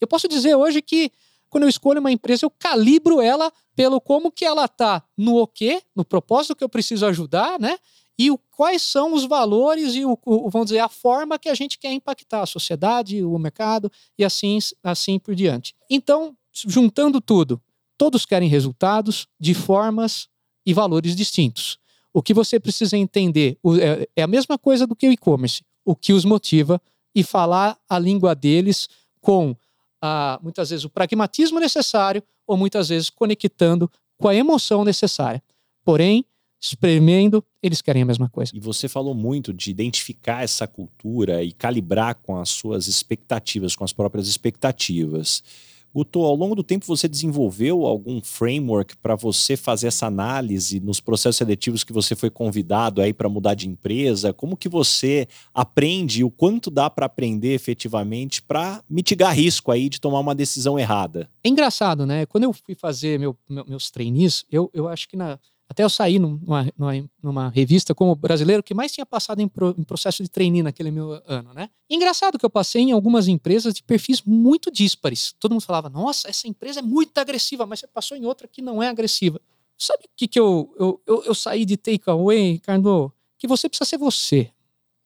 [0.00, 1.10] Eu posso dizer hoje que
[1.50, 5.46] quando eu escolho uma empresa, eu calibro ela pelo como que ela está no o
[5.46, 7.78] quê, no propósito que eu preciso ajudar, né?
[8.18, 11.54] E o, quais são os valores e, o, o, vamos dizer, a forma que a
[11.54, 15.74] gente quer impactar a sociedade, o mercado e assim, assim por diante.
[15.88, 17.62] Então, juntando tudo,
[17.96, 20.28] todos querem resultados de formas
[20.68, 21.78] e valores distintos.
[22.12, 25.96] O que você precisa entender é, é a mesma coisa do que o e-commerce, o
[25.96, 26.78] que os motiva
[27.14, 28.86] e falar a língua deles
[29.18, 29.56] com
[30.02, 35.42] a, muitas vezes o pragmatismo necessário ou muitas vezes conectando com a emoção necessária.
[35.82, 36.22] Porém,
[36.60, 38.52] espremendo, eles querem a mesma coisa.
[38.54, 43.84] E você falou muito de identificar essa cultura e calibrar com as suas expectativas, com
[43.84, 45.42] as próprias expectativas.
[45.98, 51.00] Guto, ao longo do tempo você desenvolveu algum framework para você fazer essa análise nos
[51.00, 54.32] processos seletivos que você foi convidado aí para mudar de empresa?
[54.32, 60.00] Como que você aprende, o quanto dá para aprender efetivamente para mitigar risco aí de
[60.00, 61.28] tomar uma decisão errada?
[61.42, 62.26] É engraçado, né?
[62.26, 65.36] Quando eu fui fazer meu, meu, meus trainees, eu, eu acho que na,
[65.68, 69.74] até eu saí numa, numa, numa, revista como brasileiro que mais tinha passado em, pro,
[69.76, 71.68] em, processo de trainee naquele meu ano, né?
[71.90, 75.34] engraçado que eu passei em algumas empresas de perfis muito díspares.
[75.38, 78.62] Todo mundo falava, nossa, essa empresa é muito agressiva, mas você passou em outra que
[78.62, 79.40] não é agressiva.
[79.76, 83.12] Sabe o que, que eu, eu, eu, eu saí de takeaway, Ricardo?
[83.38, 84.50] Que você precisa ser você.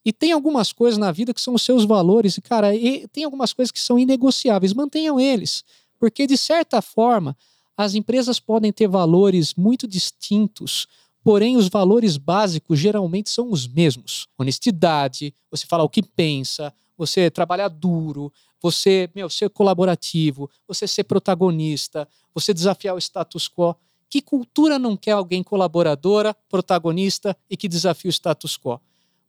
[0.04, 3.24] E tem algumas coisas na vida que são os seus valores, e, cara, e tem
[3.24, 4.72] algumas coisas que são inegociáveis.
[4.72, 5.64] Mantenham eles.
[5.98, 7.36] Porque, de certa forma,
[7.76, 10.86] as empresas podem ter valores muito distintos,
[11.22, 14.26] porém os valores básicos geralmente são os mesmos.
[14.38, 21.04] Honestidade, você falar o que pensa, você trabalhar duro, você meu, ser colaborativo, você ser
[21.04, 23.74] protagonista, você desafiar o status quo.
[24.08, 28.80] Que cultura não quer alguém colaboradora, protagonista e que desafie o status quo?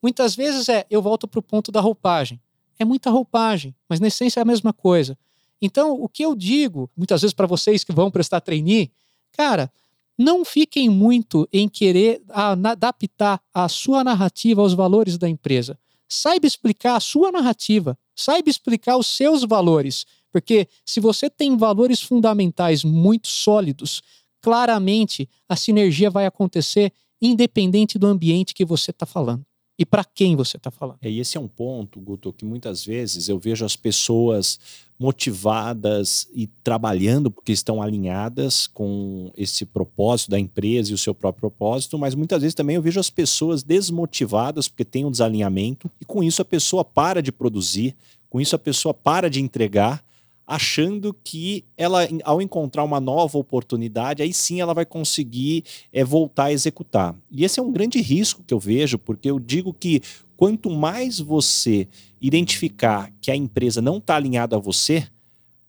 [0.02, 2.42] Muitas vezes é, eu volto para o ponto da roupagem.
[2.78, 5.18] É muita roupagem, mas na essência é a mesma coisa.
[5.66, 8.92] Então, o que eu digo, muitas vezes para vocês que vão prestar trainee,
[9.32, 9.72] cara,
[10.18, 15.80] não fiquem muito em querer adaptar a sua narrativa aos valores da empresa.
[16.06, 22.02] Saiba explicar a sua narrativa, saiba explicar os seus valores, porque se você tem valores
[22.02, 24.02] fundamentais muito sólidos,
[24.42, 29.46] claramente a sinergia vai acontecer independente do ambiente que você está falando
[29.78, 31.00] e para quem você está falando.
[31.02, 34.60] É, esse é um ponto, Guto, que muitas vezes eu vejo as pessoas
[35.00, 41.50] motivadas e trabalhando porque estão alinhadas com esse propósito da empresa e o seu próprio
[41.50, 46.06] propósito, mas muitas vezes também eu vejo as pessoas desmotivadas porque tem um desalinhamento e
[46.06, 47.96] com isso a pessoa para de produzir,
[48.30, 50.03] com isso a pessoa para de entregar
[50.46, 56.46] achando que ela, ao encontrar uma nova oportunidade, aí sim ela vai conseguir é, voltar
[56.46, 57.16] a executar.
[57.32, 60.02] E esse é um grande risco que eu vejo, porque eu digo que
[60.36, 61.88] quanto mais você
[62.22, 65.08] identificar que a empresa não está alinhada a você,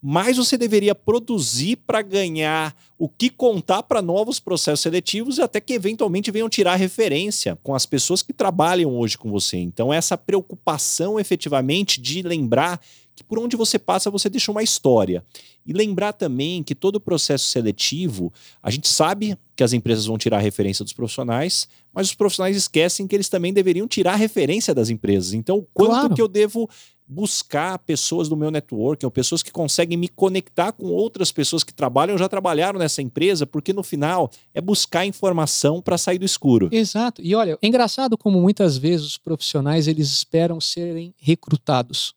[0.07, 5.63] mais você deveria produzir para ganhar o que contar para novos processos seletivos e até
[5.63, 9.57] que eventualmente venham tirar referência com as pessoas que trabalham hoje com você.
[9.57, 12.79] Então, essa preocupação efetivamente de lembrar
[13.15, 15.25] que por onde você passa você deixa uma história.
[15.67, 20.19] E lembrar também que todo o processo seletivo, a gente sabe que as empresas vão
[20.19, 24.91] tirar referência dos profissionais, mas os profissionais esquecem que eles também deveriam tirar referência das
[24.91, 25.33] empresas.
[25.33, 26.15] Então, quanto claro.
[26.15, 26.69] que eu devo
[27.07, 31.73] buscar pessoas do meu network, ou pessoas que conseguem me conectar com outras pessoas que
[31.73, 36.69] trabalham, já trabalharam nessa empresa, porque no final é buscar informação para sair do escuro.
[36.73, 37.21] Exato.
[37.23, 42.15] E olha, é engraçado como muitas vezes os profissionais eles esperam serem recrutados.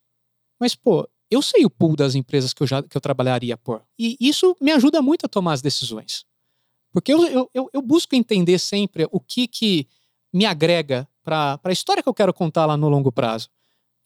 [0.59, 3.83] Mas, pô, eu sei o pool das empresas que eu, já, que eu trabalharia por.
[3.97, 6.25] E isso me ajuda muito a tomar as decisões.
[6.91, 9.87] Porque eu, eu, eu busco entender sempre o que, que
[10.33, 13.49] me agrega para a história que eu quero contar lá no longo prazo.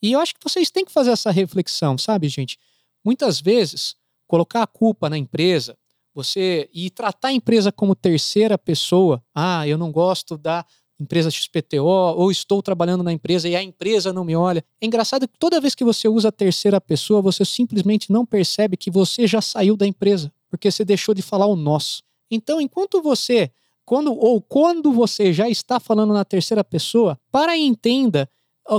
[0.02, 2.58] E eu acho que vocês têm que fazer essa reflexão, sabe, gente?
[3.06, 3.96] Muitas vezes,
[4.28, 5.78] colocar a culpa na empresa,
[6.14, 10.66] você e tratar a empresa como terceira pessoa, ah, eu não gosto da
[11.02, 14.64] empresa XPTO, ou estou trabalhando na empresa e a empresa não me olha.
[14.80, 18.78] É engraçado que toda vez que você usa a terceira pessoa, você simplesmente não percebe
[18.78, 20.32] que você já saiu da empresa.
[20.50, 22.04] porque você deixou de falar o nosso.
[22.30, 23.50] Então, enquanto você,
[23.86, 28.30] quando ou quando você já está falando na terceira pessoa, para e entenda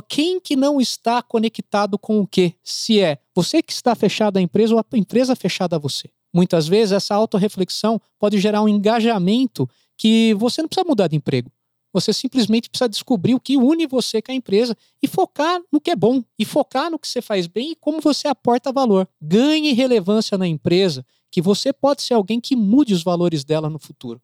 [0.06, 2.54] quem que não está conectado com o quê?
[2.62, 6.10] Se é você que está fechado à empresa ou a empresa fechada a você.
[6.32, 11.50] Muitas vezes essa autorreflexão pode gerar um engajamento que você não precisa mudar de emprego.
[11.92, 15.90] Você simplesmente precisa descobrir o que une você com a empresa e focar no que
[15.90, 19.08] é bom, e focar no que você faz bem e como você aporta valor.
[19.20, 23.78] Ganhe relevância na empresa, que você pode ser alguém que mude os valores dela no
[23.78, 24.20] futuro.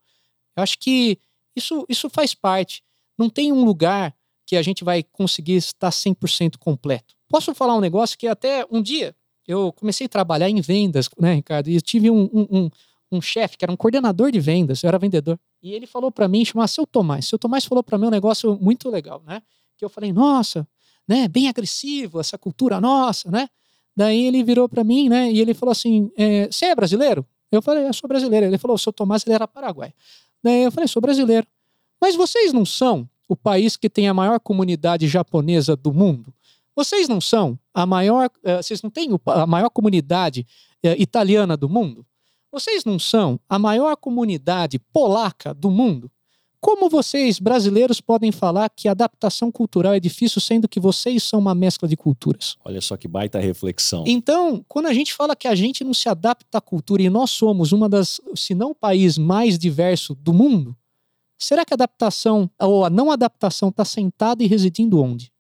[0.57, 1.18] Eu acho que
[1.54, 2.83] isso, isso faz parte.
[3.18, 4.14] Não tem um lugar
[4.46, 7.14] que a gente vai conseguir estar 100% completo.
[7.28, 9.14] Posso falar um negócio que até um dia
[9.46, 11.68] eu comecei a trabalhar em vendas, né, Ricardo?
[11.68, 12.70] E tive um, um, um,
[13.11, 15.38] um chefe que era um coordenador de vendas, eu era vendedor.
[15.62, 17.27] E ele falou para mim, chamava Seu Tomás.
[17.27, 19.42] Seu Tomás falou para mim um negócio muito legal, né?
[19.77, 20.66] Que eu falei, nossa,
[21.07, 23.49] né, bem agressivo, essa cultura nossa, né?
[23.97, 27.27] Daí ele virou para mim, né, e ele falou assim, é, você é brasileiro?
[27.51, 28.47] Eu falei, eu sou brasileiro.
[28.47, 29.92] Ele falou, seu Tomás ele era paraguai.
[30.42, 31.47] Daí eu falei, sou brasileiro.
[32.01, 36.33] Mas vocês não são o país que tem a maior comunidade japonesa do mundo?
[36.77, 40.47] Vocês não são a maior, uh, vocês não têm a maior comunidade
[40.85, 42.07] uh, italiana do mundo?
[42.51, 46.11] Vocês não são a maior comunidade polaca do mundo?
[46.61, 51.55] Como vocês, brasileiros, podem falar que adaptação cultural é difícil, sendo que vocês são uma
[51.55, 52.57] mescla de culturas?
[52.65, 54.03] Olha só que baita reflexão.
[54.07, 57.31] Então, quando a gente fala que a gente não se adapta à cultura e nós
[57.31, 60.77] somos uma das, se não o país mais diverso do mundo,
[61.39, 65.31] será que a adaptação ou a não adaptação está sentada e residindo onde?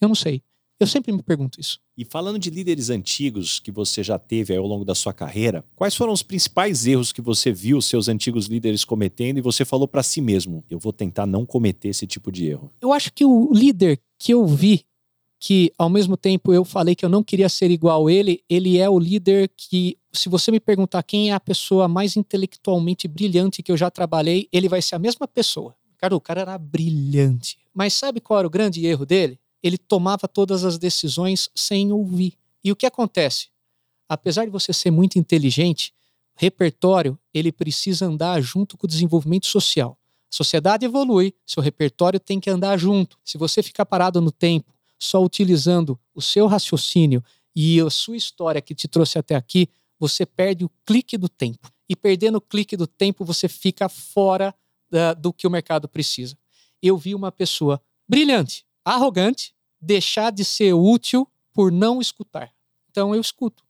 [0.00, 0.42] Eu não sei.
[0.78, 1.80] Eu sempre me pergunto isso.
[1.98, 5.96] E falando de líderes antigos que você já teve ao longo da sua carreira, quais
[5.96, 10.04] foram os principais erros que você viu seus antigos líderes cometendo e você falou para
[10.04, 12.72] si mesmo: eu vou tentar não cometer esse tipo de erro?
[12.80, 14.84] Eu acho que o líder que eu vi
[15.40, 18.88] que ao mesmo tempo eu falei que eu não queria ser igual ele, ele é
[18.88, 23.72] o líder que, se você me perguntar quem é a pessoa mais intelectualmente brilhante que
[23.72, 25.74] eu já trabalhei, ele vai ser a mesma pessoa.
[25.96, 27.58] Cara, o cara era brilhante.
[27.74, 29.38] Mas sabe qual era o grande erro dele?
[29.62, 32.34] Ele tomava todas as decisões sem ouvir.
[32.62, 33.48] E o que acontece?
[34.08, 35.92] Apesar de você ser muito inteligente,
[36.34, 39.98] repertório ele precisa andar junto com o desenvolvimento social.
[40.30, 43.18] A sociedade evolui, seu repertório tem que andar junto.
[43.24, 47.22] Se você ficar parado no tempo, só utilizando o seu raciocínio
[47.54, 49.68] e a sua história que te trouxe até aqui,
[49.98, 51.72] você perde o clique do tempo.
[51.88, 54.54] E perdendo o clique do tempo, você fica fora
[54.90, 56.36] da, do que o mercado precisa.
[56.82, 62.50] Eu vi uma pessoa brilhante, arrogante, deixar de ser útil por não escutar.
[62.90, 63.62] Então eu escuto.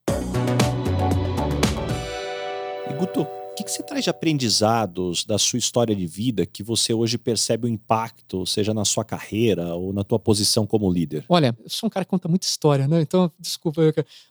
[2.88, 6.62] E Guto, o que, que você traz de aprendizados da sua história de vida que
[6.62, 11.24] você hoje percebe o impacto, seja na sua carreira ou na tua posição como líder?
[11.28, 13.00] Olha, eu sou um cara que conta muita história, né?
[13.00, 13.83] Então, desculpa,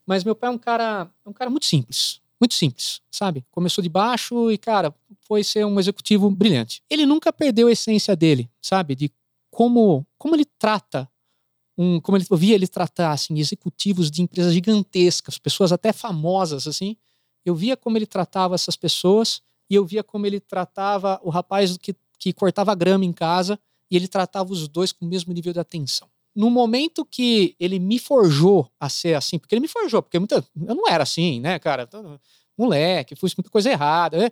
[0.05, 3.43] mas meu pai é um cara, é um cara muito simples muito simples, sabe?
[3.51, 6.83] Começou de baixo e, cara, foi ser um executivo brilhante.
[6.89, 8.95] Ele nunca perdeu a essência dele, sabe?
[8.95, 9.11] De
[9.57, 11.09] como, como ele trata
[11.75, 16.67] um, como ele eu via ele tratar assim, executivos de empresas gigantescas, pessoas até famosas
[16.67, 16.95] assim.
[17.43, 21.75] Eu via como ele tratava essas pessoas e eu via como ele tratava o rapaz
[21.75, 25.51] que, que cortava grama em casa e ele tratava os dois com o mesmo nível
[25.51, 26.07] de atenção.
[26.35, 30.35] No momento que ele me forjou a ser assim, porque ele me forjou, porque muita,
[30.67, 31.89] eu não era assim, né, cara?
[32.55, 34.19] Moleque, fiz muita coisa errada.
[34.19, 34.29] Né?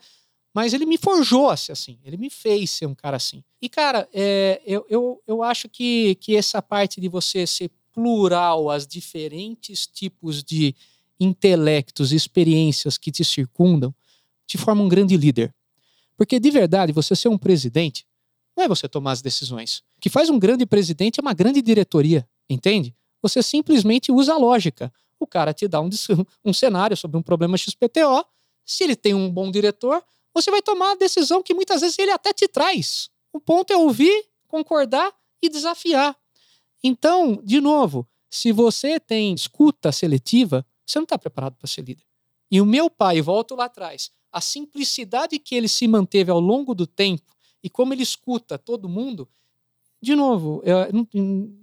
[0.56, 3.44] Mas ele me forjou a ser assim, ele me fez ser um cara assim.
[3.62, 8.70] E, cara, é, eu, eu, eu acho que, que essa parte de você ser plural
[8.72, 10.74] aos diferentes tipos de
[11.20, 13.94] intelectos e experiências que te circundam
[14.48, 15.54] te forma um grande líder.
[16.16, 18.08] Porque, de verdade, você ser um presidente
[18.56, 19.80] não é você tomar as decisões.
[19.98, 22.96] O que faz um grande presidente é uma grande diretoria, entende?
[23.22, 24.94] Você simplesmente usa a lógica.
[25.20, 25.90] O cara te dá um,
[26.46, 28.26] um cenário sobre um problema XPTO.
[28.64, 30.02] Se ele tem um bom diretor,
[30.36, 33.10] você vai tomar a decisão que muitas vezes ele até te traz.
[33.32, 36.16] O ponto é ouvir, concordar e desafiar.
[36.84, 42.04] Então, de novo, se você tem escuta seletiva, você não está preparado para ser líder.
[42.52, 46.76] E o meu pai, volto lá atrás, a simplicidade que ele se manteve ao longo
[46.76, 49.28] do tempo e como ele escuta todo mundo,
[50.02, 51.08] de novo, eu,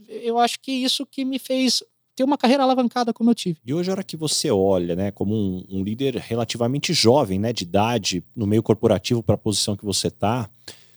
[0.08, 1.82] eu acho que isso que me fez
[2.14, 3.58] ter uma carreira alavancada como eu tive.
[3.64, 7.52] E hoje, a hora que você olha, né, como um, um líder relativamente jovem, né,
[7.52, 10.48] de idade, no meio corporativo para a posição que você está,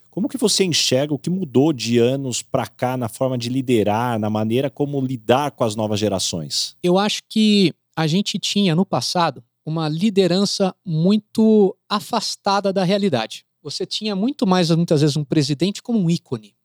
[0.09, 4.18] como que você enxerga o que mudou de anos para cá na forma de liderar,
[4.18, 6.76] na maneira como lidar com as novas gerações?
[6.82, 13.45] Eu acho que a gente tinha no passado uma liderança muito afastada da realidade.
[13.61, 16.55] Você tinha muito mais, muitas vezes, um presidente como um ícone,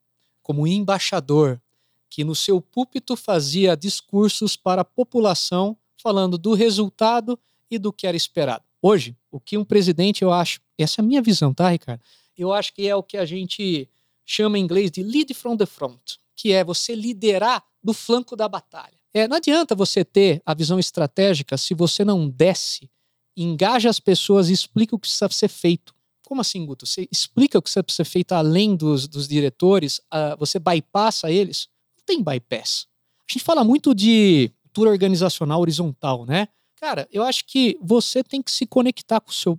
[0.41, 1.60] como um embaixador,
[2.11, 7.39] que no seu púlpito fazia discursos para a população falando do resultado
[7.69, 8.65] e do que era esperado.
[8.81, 12.01] Hoje, o que um presidente, eu acho, essa é a minha visão, tá, Ricardo?
[12.37, 13.87] Eu acho que é o que a gente
[14.25, 18.49] chama em inglês de lead from the front, que é você liderar do flanco da
[18.49, 18.99] batalha.
[19.13, 22.89] É, não adianta você ter a visão estratégica se você não desce,
[23.37, 25.95] engaja as pessoas e explica o que precisa ser feito.
[26.25, 26.85] Como assim, Guto?
[26.85, 31.69] Você explica o que precisa ser feito além dos, dos diretores, uh, você bypassa eles?
[32.11, 32.87] Tem bypass.
[33.19, 36.49] A gente fala muito de cultura organizacional horizontal, né?
[36.75, 39.57] Cara, eu acho que você tem que se conectar com, seu,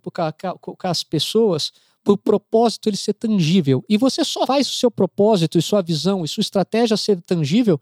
[0.61, 1.73] com, com as pessoas
[2.05, 3.83] para o propósito ele ser tangível.
[3.89, 7.81] E você só faz o seu propósito e sua visão e sua estratégia ser tangível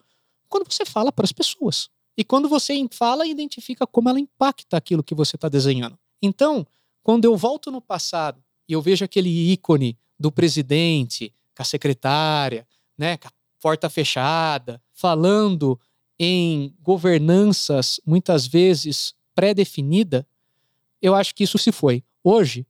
[0.48, 1.88] quando você fala para as pessoas.
[2.16, 5.98] E quando você fala, identifica como ela impacta aquilo que você está desenhando.
[6.22, 6.64] Então,
[7.02, 12.64] quando eu volto no passado e eu vejo aquele ícone do presidente, com a secretária,
[12.96, 15.78] né, com a porta fechada, falando
[16.18, 20.26] em governanças muitas vezes pré-definida,
[21.00, 22.04] eu acho que isso se foi.
[22.22, 22.66] Hoje,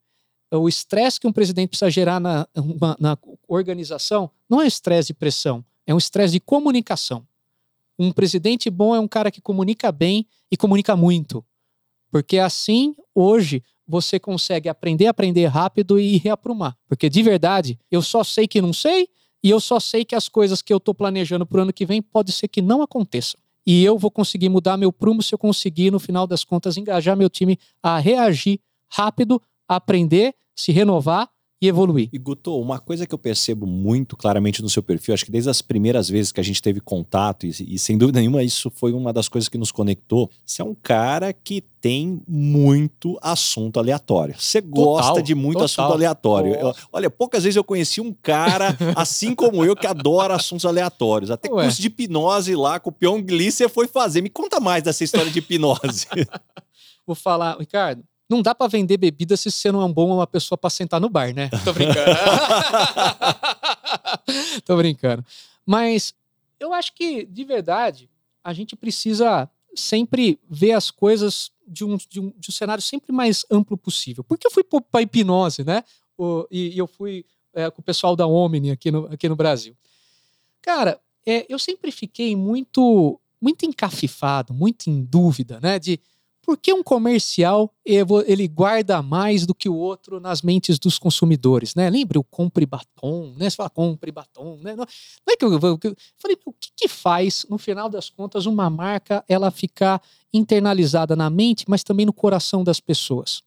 [0.52, 3.18] o estresse que um presidente precisa gerar na, uma, na
[3.48, 7.26] organização não é estresse de pressão, é um estresse de comunicação.
[7.98, 11.44] Um presidente bom é um cara que comunica bem e comunica muito.
[12.10, 16.76] Porque assim, hoje, você consegue aprender, aprender rápido e reaprumar.
[16.88, 19.08] Porque de verdade, eu só sei que não sei
[19.42, 21.86] e eu só sei que as coisas que eu estou planejando para o ano que
[21.86, 23.40] vem pode ser que não aconteçam.
[23.66, 27.16] E eu vou conseguir mudar meu prumo se eu conseguir, no final das contas, engajar
[27.16, 28.60] meu time a reagir
[28.90, 31.30] rápido, aprender, se renovar
[31.60, 32.08] e evoluir.
[32.12, 35.50] E Guto, uma coisa que eu percebo muito claramente no seu perfil, acho que desde
[35.50, 38.92] as primeiras vezes que a gente teve contato, e, e sem dúvida nenhuma isso foi
[38.92, 44.34] uma das coisas que nos conectou, você é um cara que tem muito assunto aleatório.
[44.38, 45.64] Você gosta total, de muito total.
[45.64, 46.54] assunto aleatório.
[46.54, 51.30] Eu, olha, poucas vezes eu conheci um cara, assim como eu, que adora assuntos aleatórios.
[51.30, 51.64] Até Ué.
[51.64, 54.22] curso de hipnose lá com o Pyong Lee você foi fazer.
[54.22, 56.06] Me conta mais dessa história de hipnose.
[57.06, 60.26] Vou falar, Ricardo, não dá para vender bebida se você não é um bom uma
[60.26, 61.50] pessoa para sentar no bar, né?
[61.64, 62.16] Tô brincando.
[64.64, 65.24] Tô brincando.
[65.66, 66.14] Mas
[66.60, 68.08] eu acho que, de verdade,
[68.44, 73.12] a gente precisa sempre ver as coisas de um, de um, de um cenário sempre
[73.12, 74.22] mais amplo possível.
[74.22, 75.82] Porque eu fui para hipnose, né?
[76.16, 79.36] O, e, e, eu fui é, com o pessoal da Omni aqui no, aqui no
[79.36, 79.76] Brasil.
[80.62, 85.78] Cara, é, eu sempre fiquei muito muito encafifado, muito em dúvida, né?
[85.78, 85.98] De
[86.42, 91.74] por que um comercial ele guarda mais do que o outro nas mentes dos consumidores,
[91.74, 91.88] né?
[91.90, 93.50] Lembra o compre batom, né?
[93.50, 94.74] Você fala compre batom, né?
[94.74, 94.84] Não,
[95.26, 98.46] não é que eu, eu, eu falei, o que, que faz, no final das contas,
[98.46, 103.42] uma marca ela ficar internalizada na mente, mas também no coração das pessoas?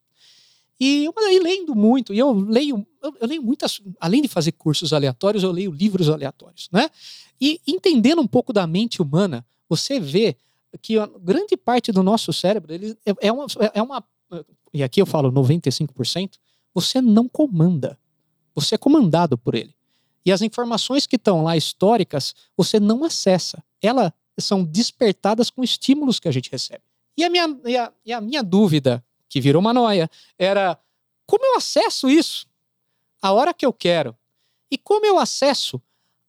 [0.80, 4.52] E eu aí lendo muito, e eu leio, eu, eu, leio muitas, além de fazer
[4.52, 6.90] cursos aleatórios, eu leio livros aleatórios, né?
[7.40, 10.36] E entendendo um pouco da mente humana, você vê
[10.82, 14.04] que grande parte do nosso cérebro ele é, é, uma, é uma.
[14.74, 16.38] E aqui eu falo 95%,
[16.74, 17.98] você não comanda.
[18.56, 19.74] Você é comandado por ele.
[20.26, 23.64] E as informações que estão lá históricas, você não acessa.
[23.82, 26.82] Elas são despertadas com estímulos que a gente recebe.
[27.18, 30.80] E a minha, e a, e a minha dúvida, que virou uma noia, era
[31.26, 32.48] como eu acesso isso?
[33.22, 34.16] A hora que eu quero.
[34.72, 35.82] E como eu acesso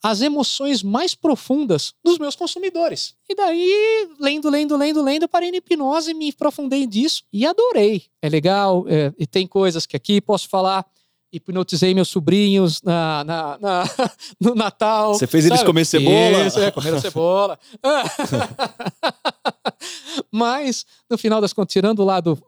[0.04, 3.14] as emoções mais profundas dos meus consumidores.
[3.26, 8.04] E daí, lendo, lendo, lendo, lendo, parei na hipnose, me aprofundei disso e adorei.
[8.20, 10.84] É legal, é, e tem coisas que aqui posso falar.
[11.32, 13.84] Hipnotizei meus sobrinhos na, na, na
[14.38, 15.14] no Natal.
[15.14, 15.54] Você fez sabe?
[15.54, 16.46] eles comer cebola?
[16.46, 17.58] Isso, é, comer cebola.
[20.30, 22.38] Mas, no final das contas, tirando o lado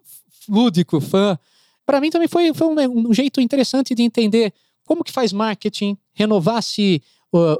[0.47, 1.39] lúdico, fã,
[1.87, 4.53] para mim também foi, foi um, um jeito interessante de entender
[4.85, 7.03] como que faz marketing, renovar-se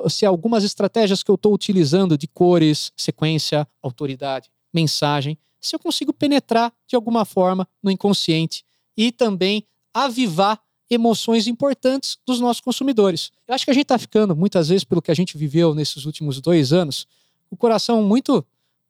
[0.09, 6.13] se algumas estratégias que eu estou utilizando de cores, sequência, autoridade, mensagem, se eu consigo
[6.13, 8.65] penetrar de alguma forma no inconsciente
[8.97, 13.33] e também avivar emoções importantes dos nossos consumidores.
[13.47, 16.05] Eu acho que a gente está ficando, muitas vezes, pelo que a gente viveu nesses
[16.05, 17.07] últimos dois anos,
[17.51, 18.45] o coração muito,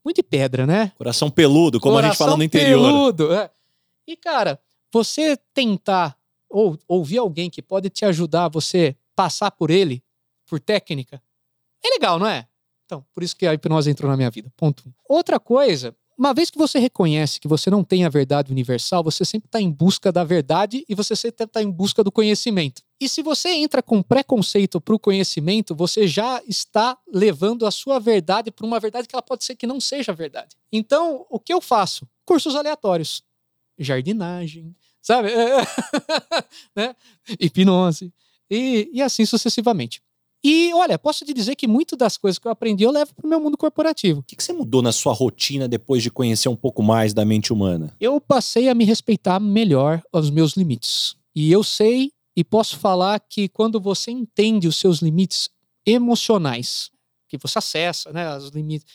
[0.05, 0.93] muito de pedra, né?
[0.99, 2.83] Coração peludo, como coração a gente fala no interior.
[2.83, 3.51] Peludo, é.
[4.07, 4.61] E, cara,
[4.93, 6.16] você tentar
[6.49, 10.03] ou ouvir alguém que pode te ajudar a você passar por ele
[10.47, 11.22] por técnica,
[11.84, 12.47] é legal, não é?
[12.84, 14.53] Então, por isso que a hipnose entrou na minha vida.
[14.57, 14.84] Ponto.
[15.09, 19.22] Outra coisa, uma vez que você reconhece que você não tem a verdade universal, você
[19.22, 22.82] sempre está em busca da verdade e você sempre está em busca do conhecimento.
[22.99, 27.99] E se você entra com preconceito para o conhecimento, você já está levando a sua
[27.99, 30.57] verdade para uma verdade que ela pode ser que não seja verdade.
[30.72, 32.09] Então, o que eu faço?
[32.24, 33.22] Cursos aleatórios.
[33.78, 35.28] Jardinagem, sabe?
[36.74, 36.97] né?
[37.38, 38.11] Hipnose.
[38.51, 40.01] E, e assim sucessivamente.
[40.49, 43.26] E olha, posso te dizer que muito das coisas que eu aprendi eu levo para
[43.26, 44.20] o meu mundo corporativo.
[44.20, 47.24] O que, que você mudou na sua rotina depois de conhecer um pouco mais da
[47.24, 47.92] mente humana?
[47.99, 51.16] Eu passei a me respeitar melhor os meus limites.
[51.34, 55.51] E eu sei e posso falar que quando você entende os seus limites
[55.84, 56.92] emocionais,
[57.28, 58.86] que você acessa, né, os limites,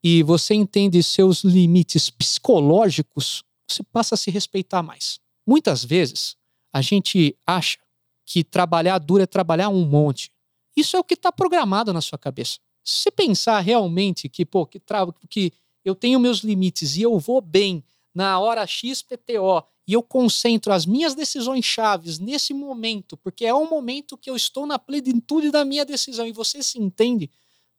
[0.00, 5.18] e você entende seus limites psicológicos, você passa a se respeitar mais.
[5.44, 6.36] Muitas vezes
[6.72, 7.78] a gente acha
[8.24, 10.30] que trabalhar duro é trabalhar um monte.
[10.76, 12.58] Isso é o que está programado na sua cabeça.
[12.82, 15.06] Se você pensar realmente que, pô, que, tra...
[15.28, 15.52] que
[15.84, 20.86] eu tenho meus limites e eu vou bem na hora XPTO e eu concentro as
[20.86, 25.64] minhas decisões chaves nesse momento, porque é o momento que eu estou na plenitude da
[25.64, 27.30] minha decisão e você se entende,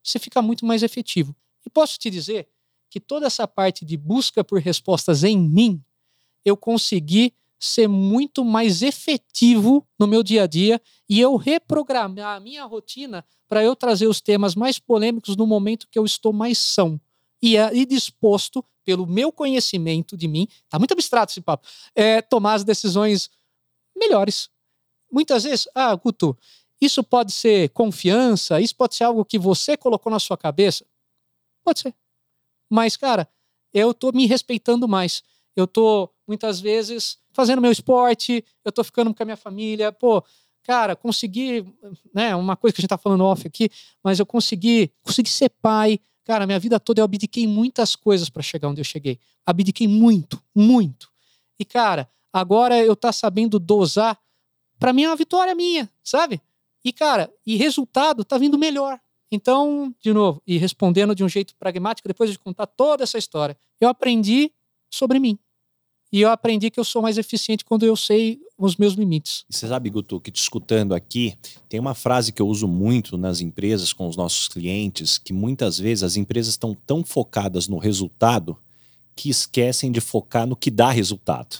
[0.03, 1.35] você fica muito mais efetivo.
[1.65, 2.47] E posso te dizer
[2.89, 5.83] que toda essa parte de busca por respostas em mim,
[6.43, 7.33] eu consegui
[7.65, 13.25] ser muito mais efetivo no meu dia a dia e eu reprogramar a minha rotina
[13.47, 16.99] para eu trazer os temas mais polêmicos no momento que eu estou mais são
[17.41, 22.55] e, e disposto, pelo meu conhecimento de mim, tá muito abstrato esse papo, é, tomar
[22.55, 23.29] as decisões
[23.95, 24.49] melhores.
[25.11, 26.37] Muitas vezes, ah, Guto,
[26.79, 30.85] isso pode ser confiança, isso pode ser algo que você colocou na sua cabeça.
[31.63, 31.95] Pode ser.
[32.69, 33.29] Mas, cara,
[33.73, 35.23] eu tô me respeitando mais.
[35.55, 39.91] Eu tô, muitas vezes, fazendo meu esporte, eu tô ficando com a minha família.
[39.91, 40.23] Pô,
[40.63, 41.65] cara, consegui,
[42.13, 43.69] né, uma coisa que a gente tá falando off aqui,
[44.03, 45.99] mas eu consegui, consegui ser pai.
[46.23, 49.19] Cara, minha vida toda eu abdiquei muitas coisas para chegar onde eu cheguei.
[49.45, 51.11] Abdiquei muito, muito.
[51.59, 54.19] E, cara, agora eu tá sabendo dosar,
[54.79, 56.41] para mim é uma vitória minha, sabe?
[56.83, 58.99] E, cara, e resultado tá vindo melhor.
[59.31, 63.57] Então, de novo, e respondendo de um jeito pragmático, depois de contar toda essa história,
[63.79, 64.51] eu aprendi
[64.89, 65.37] sobre mim.
[66.11, 69.43] E eu aprendi que eu sou mais eficiente quando eu sei os meus limites.
[69.49, 71.35] Você sabe, Guto, que te escutando aqui,
[71.67, 75.77] tem uma frase que eu uso muito nas empresas com os nossos clientes, que muitas
[75.77, 78.57] vezes as empresas estão tão focadas no resultado
[79.15, 81.57] que esquecem de focar no que dá resultado.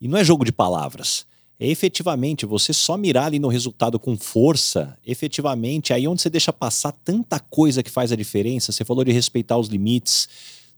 [0.00, 1.26] E não é jogo de palavras
[1.58, 6.52] é efetivamente você só mirar ali no resultado com força, efetivamente, aí onde você deixa
[6.52, 8.72] passar tanta coisa que faz a diferença.
[8.72, 10.28] Você falou de respeitar os limites,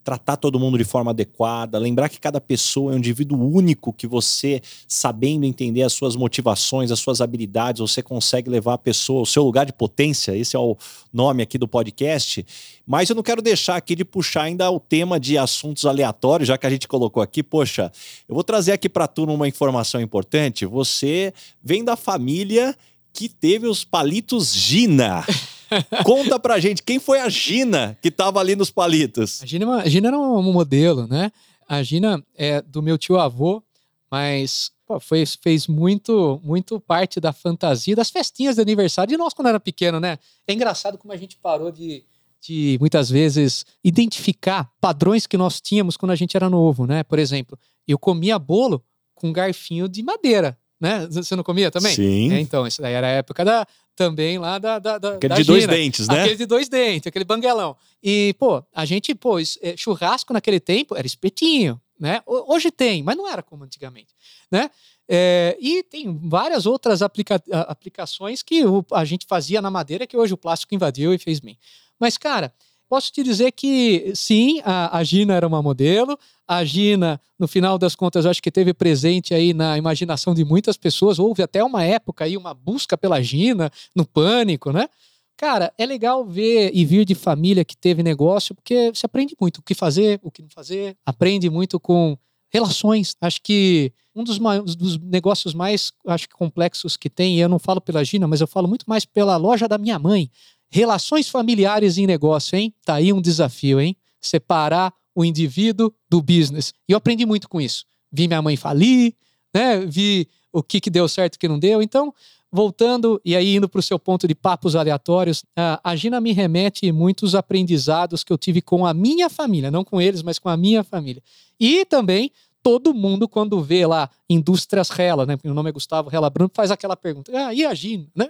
[0.09, 4.07] tratar todo mundo de forma adequada, lembrar que cada pessoa é um indivíduo único que
[4.07, 9.27] você, sabendo entender as suas motivações, as suas habilidades, você consegue levar a pessoa ao
[9.27, 10.35] seu lugar de potência.
[10.35, 10.79] Esse é o
[11.13, 12.43] nome aqui do podcast.
[12.87, 16.57] Mas eu não quero deixar aqui de puxar ainda o tema de assuntos aleatórios, já
[16.57, 17.43] que a gente colocou aqui.
[17.43, 17.93] Poxa,
[18.27, 20.65] eu vou trazer aqui para a turma uma informação importante.
[20.65, 22.75] Você vem da família
[23.13, 25.23] que teve os palitos Gina.
[26.05, 29.43] Conta pra gente, quem foi a Gina que tava ali nos palitos?
[29.43, 31.31] A Gina, é a Gina era um modelo, né?
[31.69, 33.63] A Gina é do meu tio avô,
[34.11, 39.35] mas pô, foi, fez muito, muito parte da fantasia das festinhas de aniversário de nós
[39.35, 40.19] quando era pequeno, né?
[40.47, 42.05] É engraçado como a gente parou de,
[42.41, 47.03] de muitas vezes identificar padrões que nós tínhamos quando a gente era novo, né?
[47.03, 48.83] Por exemplo, eu comia bolo
[49.15, 51.07] com garfinho de madeira né?
[51.11, 51.95] Você não comia também?
[51.95, 52.33] Sim.
[52.33, 53.67] É, então, isso daí era a época da,
[53.99, 54.79] também lá da.
[54.79, 55.57] da, da aquele da de Gina.
[55.57, 56.21] dois dentes, né?
[56.21, 57.77] Aquele de dois dentes, aquele banguelão.
[58.01, 62.23] E, pô, a gente, pô, é, churrasco naquele tempo era espetinho, né?
[62.25, 64.15] Hoje tem, mas não era como antigamente,
[64.53, 64.71] né?
[65.09, 70.33] É, e tem várias outras aplica aplicações que a gente fazia na madeira que hoje
[70.33, 71.59] o plástico invadiu e fez bem.
[71.99, 72.55] Mas, cara,
[72.89, 76.19] Posso te dizer que sim, a, a, Gina era uma modelo.
[76.47, 80.79] A Gina, no final das contas, acho que teve presente aí na imaginação de muitas
[80.79, 81.19] pessoas.
[81.19, 84.89] Houve até uma época aí, uma busca pela Gina, no pânico, né?
[85.37, 89.59] Cara, é legal ver e vir de família que teve negócio, porque você aprende muito
[89.59, 92.19] o que fazer, o que não fazer, aprende muito com
[92.51, 93.15] relações.
[93.21, 94.39] Acho que um dos,
[94.75, 98.41] dos negócios mais acho que complexos que tem, e eu não falo pela Gina, mas
[98.41, 100.31] eu falo muito mais pela loja da minha mãe.
[100.71, 102.75] Relações familiares em negócio, hein?
[102.85, 103.97] Tá aí um desafio, hein?
[104.21, 106.73] Separar o indivíduo do business.
[106.89, 107.85] E eu aprendi muito com isso.
[108.13, 109.15] Vi minha mãe falir,
[109.55, 109.85] né?
[109.85, 111.83] Vi o que, que deu certo e o que não deu.
[111.83, 112.13] Então,
[112.51, 116.91] voltando e aí indo para o seu ponto de papos aleatórios, a Gina me remete
[116.93, 120.57] muitos aprendizados que eu tive com a minha família, não com eles, mas com a
[120.57, 121.23] minha família.
[121.61, 122.31] E também
[122.63, 125.37] todo mundo, quando vê lá Indústrias Rela, né?
[125.37, 127.31] Porque o nome é Gustavo Rela Branco, faz aquela pergunta.
[127.35, 128.29] Ah, e a Gina, né?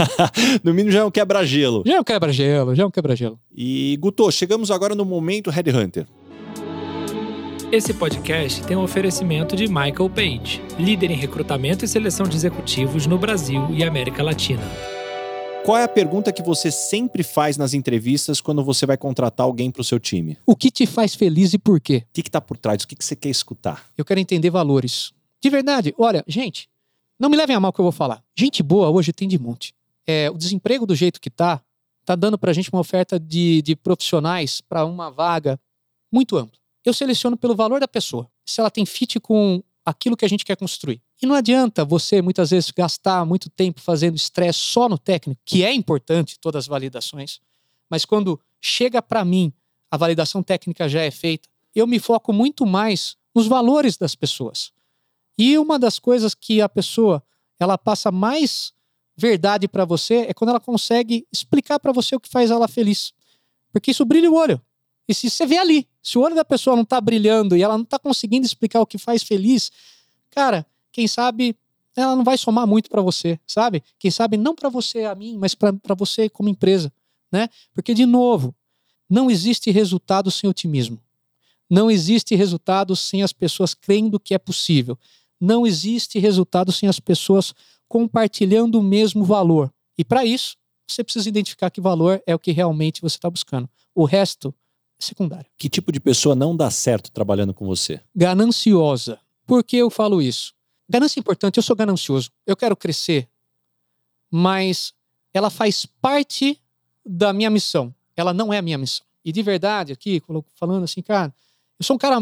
[0.62, 1.82] no mínimo já é um quebra-gelo.
[1.86, 3.38] Já é um quebra-gelo, já é um quebra-gelo.
[3.54, 6.06] E, Guto, chegamos agora no momento Headhunter.
[7.72, 13.06] Esse podcast tem um oferecimento de Michael Page, líder em recrutamento e seleção de executivos
[13.06, 14.62] no Brasil e América Latina.
[15.66, 19.68] Qual é a pergunta que você sempre faz nas entrevistas quando você vai contratar alguém
[19.68, 20.38] para o seu time?
[20.46, 22.04] O que te faz feliz e por quê?
[22.06, 22.84] O que está por trás?
[22.84, 23.90] O que, que você quer escutar?
[23.98, 25.12] Eu quero entender valores.
[25.42, 26.68] De verdade, olha, gente,
[27.18, 28.22] não me levem a mal o que eu vou falar.
[28.38, 29.74] Gente boa hoje tem de monte.
[30.06, 31.60] é, o desemprego do jeito que está,
[32.00, 35.58] está dando para a gente uma oferta de, de profissionais para uma vaga
[36.12, 36.60] muito ampla.
[36.84, 40.44] Eu seleciono pelo valor da pessoa, se ela tem fit com aquilo que a gente
[40.44, 41.02] quer construir.
[41.20, 45.64] E não adianta você, muitas vezes, gastar muito tempo fazendo estresse só no técnico, que
[45.64, 47.40] é importante, todas as validações,
[47.88, 49.52] mas quando chega para mim,
[49.90, 54.72] a validação técnica já é feita, eu me foco muito mais nos valores das pessoas.
[55.38, 57.22] E uma das coisas que a pessoa
[57.58, 58.72] ela passa mais
[59.16, 63.12] verdade para você é quando ela consegue explicar para você o que faz ela feliz.
[63.72, 64.60] Porque isso brilha o olho.
[65.08, 67.76] E se você vê ali, se o olho da pessoa não está brilhando e ela
[67.76, 69.70] não está conseguindo explicar o que faz feliz,
[70.30, 70.66] cara,
[70.96, 71.54] quem sabe
[71.94, 73.82] ela não vai somar muito para você, sabe?
[73.98, 76.90] Quem sabe não para você, a mim, mas para você como empresa,
[77.30, 77.50] né?
[77.74, 78.54] Porque de novo,
[79.08, 80.98] não existe resultado sem otimismo.
[81.68, 84.98] Não existe resultado sem as pessoas crendo que é possível.
[85.38, 87.52] Não existe resultado sem as pessoas
[87.86, 89.70] compartilhando o mesmo valor.
[89.98, 90.56] E para isso,
[90.88, 93.68] você precisa identificar que valor é o que realmente você está buscando.
[93.94, 94.54] O resto
[94.98, 95.50] é secundário.
[95.58, 98.00] Que tipo de pessoa não dá certo trabalhando com você?
[98.14, 99.18] Gananciosa.
[99.46, 100.55] Por que eu falo isso?
[100.88, 103.28] Ganância é importante, eu sou ganancioso, eu quero crescer,
[104.30, 104.94] mas
[105.32, 106.60] ela faz parte
[107.04, 107.94] da minha missão.
[108.16, 109.06] Ela não é a minha missão.
[109.24, 110.22] E de verdade, aqui,
[110.54, 111.34] falando assim, cara,
[111.78, 112.16] eu sou um cara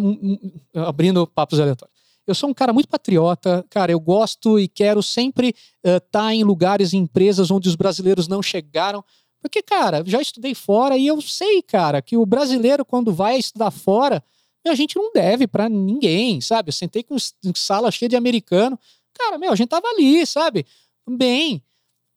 [0.74, 1.94] abrindo papos aleatórios.
[2.26, 3.92] Eu sou um cara muito patriota, cara.
[3.92, 5.54] Eu gosto e quero sempre
[5.84, 9.04] estar uh, tá em lugares e empresas onde os brasileiros não chegaram.
[9.40, 13.70] Porque, cara, já estudei fora e eu sei, cara, que o brasileiro, quando vai estudar
[13.70, 14.24] fora,
[14.72, 16.68] a gente não deve para ninguém, sabe?
[16.68, 17.16] Eu sentei com
[17.54, 18.78] sala cheia de americano.
[19.12, 20.66] Cara, meu, a gente tava ali, sabe?
[21.08, 21.62] Bem.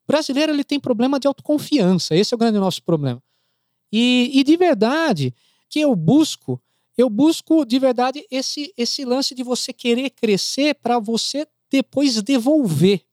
[0.03, 2.15] O brasileiro, ele tem problema de autoconfiança.
[2.15, 3.21] Esse é o grande nosso problema.
[3.91, 5.33] E, e de verdade,
[5.69, 6.61] que eu busco
[6.97, 13.03] eu busco de verdade esse, esse lance de você querer crescer para você depois devolver.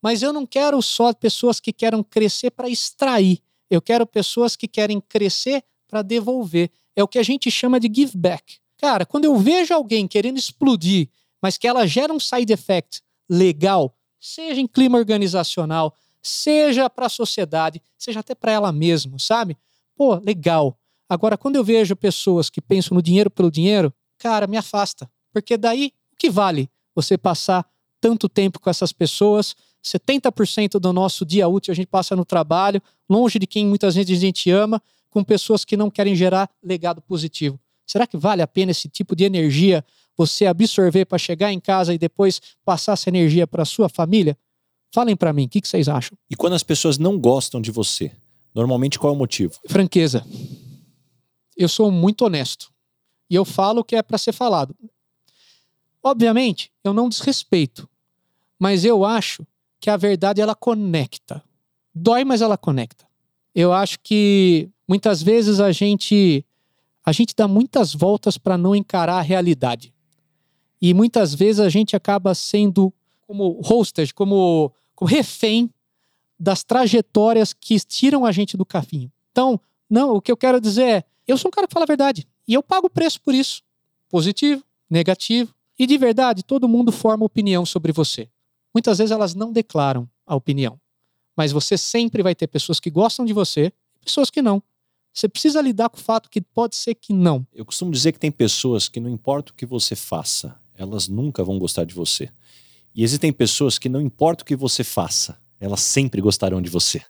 [0.00, 3.42] Mas eu não quero só pessoas que querem crescer para extrair.
[3.68, 6.70] Eu quero pessoas que querem crescer para devolver.
[6.98, 8.56] É o que a gente chama de give back.
[8.76, 11.08] Cara, quando eu vejo alguém querendo explodir,
[11.40, 17.08] mas que ela gera um side effect legal, seja em clima organizacional, seja para a
[17.08, 19.56] sociedade, seja até para ela mesma, sabe?
[19.94, 20.76] Pô, legal.
[21.08, 25.08] Agora, quando eu vejo pessoas que pensam no dinheiro pelo dinheiro, cara, me afasta.
[25.32, 27.64] Porque daí, o que vale você passar
[28.00, 29.54] tanto tempo com essas pessoas?
[29.84, 34.18] 70% do nosso dia útil a gente passa no trabalho, longe de quem muitas vezes
[34.18, 37.58] a gente ama, com pessoas que não querem gerar legado positivo.
[37.86, 39.84] Será que vale a pena esse tipo de energia
[40.16, 44.36] você absorver para chegar em casa e depois passar essa energia para sua família?
[44.92, 46.16] Falem para mim, o que, que vocês acham?
[46.30, 48.12] E quando as pessoas não gostam de você,
[48.54, 49.54] normalmente qual é o motivo?
[49.68, 50.24] Franqueza
[51.58, 52.72] eu sou muito honesto.
[53.28, 54.74] E eu falo o que é para ser falado.
[56.00, 57.88] Obviamente, eu não desrespeito,
[58.58, 59.44] mas eu acho
[59.80, 61.44] que a verdade ela conecta.
[61.92, 63.06] Dói, mas ela conecta.
[63.60, 66.46] Eu acho que muitas vezes a gente
[67.04, 69.92] a gente dá muitas voltas para não encarar a realidade.
[70.80, 72.94] E muitas vezes a gente acaba sendo
[73.26, 75.68] como hostage, como, como refém
[76.38, 79.10] das trajetórias que tiram a gente do caminho.
[79.32, 81.88] Então, não, o que eu quero dizer é, eu sou um cara que fala a
[81.88, 82.28] verdade.
[82.46, 83.60] E eu pago o preço por isso.
[84.08, 85.52] Positivo, negativo.
[85.76, 88.28] E de verdade, todo mundo forma opinião sobre você.
[88.72, 90.78] Muitas vezes elas não declaram a opinião.
[91.38, 94.60] Mas você sempre vai ter pessoas que gostam de você e pessoas que não.
[95.14, 97.46] Você precisa lidar com o fato que pode ser que não.
[97.54, 101.44] Eu costumo dizer que tem pessoas que não importa o que você faça, elas nunca
[101.44, 102.28] vão gostar de você.
[102.92, 107.00] E existem pessoas que não importa o que você faça, elas sempre gostarão de você.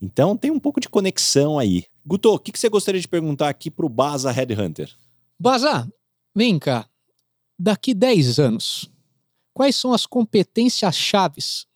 [0.00, 1.84] Então tem um pouco de conexão aí.
[2.06, 4.90] Guto, o que, que você gostaria de perguntar aqui para o Baza Headhunter?
[5.38, 5.86] Baza,
[6.34, 6.88] vem cá.
[7.58, 8.90] Daqui 10 anos,
[9.52, 11.66] quais são as competências chaves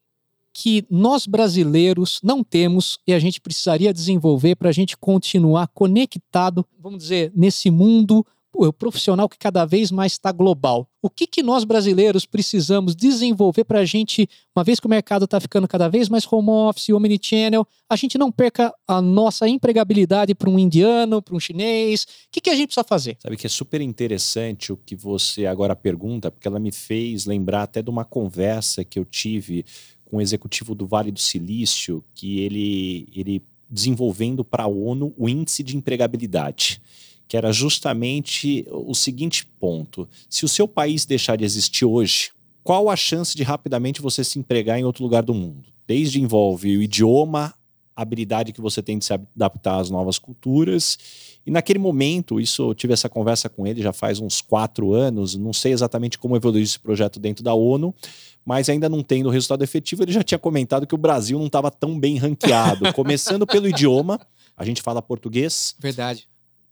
[0.52, 6.66] que nós brasileiros não temos e a gente precisaria desenvolver para a gente continuar conectado,
[6.78, 8.24] vamos dizer, nesse mundo
[8.76, 10.88] profissional que cada vez mais está global.
[11.00, 15.24] O que, que nós brasileiros precisamos desenvolver para a gente, uma vez que o mercado
[15.24, 20.34] está ficando cada vez mais home office, omnichannel, a gente não perca a nossa empregabilidade
[20.34, 22.02] para um indiano, para um chinês?
[22.02, 23.16] O que, que a gente precisa fazer?
[23.20, 27.62] Sabe que é super interessante o que você agora pergunta, porque ela me fez lembrar
[27.62, 29.64] até de uma conversa que eu tive
[30.10, 35.28] com um executivo do Vale do Silício, que ele, ele desenvolvendo para a ONU o
[35.28, 36.80] índice de empregabilidade
[37.30, 42.90] que era justamente o seguinte ponto: se o seu país deixar de existir hoje, qual
[42.90, 45.68] a chance de rapidamente você se empregar em outro lugar do mundo?
[45.86, 47.54] Desde envolve o idioma
[48.02, 50.98] habilidade que você tem de se adaptar às novas culturas.
[51.46, 55.36] E naquele momento, isso eu tive essa conversa com ele já faz uns quatro anos,
[55.36, 57.94] não sei exatamente como evoluiu esse projeto dentro da ONU,
[58.44, 61.70] mas ainda não tendo resultado efetivo, ele já tinha comentado que o Brasil não estava
[61.70, 62.92] tão bem ranqueado.
[62.94, 64.20] Começando pelo idioma,
[64.56, 65.74] a gente fala português.
[65.78, 66.28] Verdade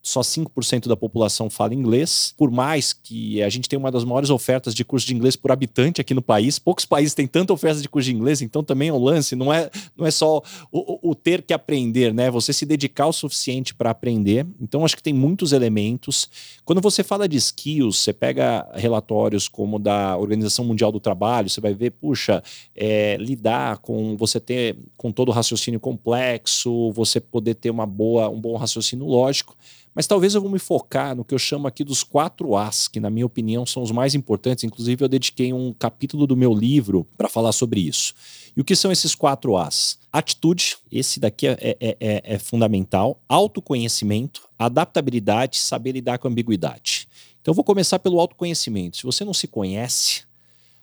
[0.08, 2.34] só 5% da população fala inglês.
[2.36, 5.52] Por mais que a gente tenha uma das maiores ofertas de curso de inglês por
[5.52, 8.88] habitante aqui no país, poucos países têm tanta oferta de curso de inglês, então também
[8.88, 10.42] é um lance, não é, não é só
[10.72, 12.30] o, o ter que aprender, né?
[12.30, 14.46] Você se dedicar o suficiente para aprender.
[14.60, 16.28] Então acho que tem muitos elementos.
[16.64, 21.60] Quando você fala de skills, você pega relatórios como da Organização Mundial do Trabalho, você
[21.60, 22.42] vai ver, puxa,
[22.74, 28.28] é, lidar com você ter com todo o raciocínio complexo, você poder ter uma boa,
[28.28, 29.56] um bom raciocínio lógico.
[29.98, 33.00] Mas talvez eu vou me focar no que eu chamo aqui dos quatro As, que
[33.00, 34.62] na minha opinião são os mais importantes.
[34.62, 38.14] Inclusive, eu dediquei um capítulo do meu livro para falar sobre isso.
[38.56, 39.98] E o que são esses quatro As?
[40.12, 43.20] Atitude, esse daqui é, é, é, é fundamental.
[43.28, 47.08] Autoconhecimento, adaptabilidade, saber lidar com ambiguidade.
[47.40, 48.98] Então, eu vou começar pelo autoconhecimento.
[48.98, 50.22] Se você não se conhece,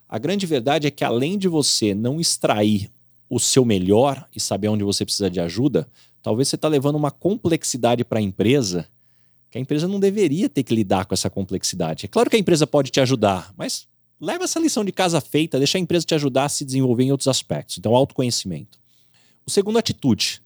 [0.10, 2.92] a grande verdade é que além de você não extrair
[3.30, 5.88] o seu melhor e saber onde você precisa de ajuda,
[6.22, 8.86] talvez você está levando uma complexidade para a empresa
[9.56, 12.06] que a empresa não deveria ter que lidar com essa complexidade.
[12.06, 13.88] É claro que a empresa pode te ajudar, mas
[14.20, 17.12] leva essa lição de casa feita, deixa a empresa te ajudar a se desenvolver em
[17.12, 17.78] outros aspectos.
[17.78, 18.78] Então, autoconhecimento.
[19.46, 20.42] O segundo, atitude.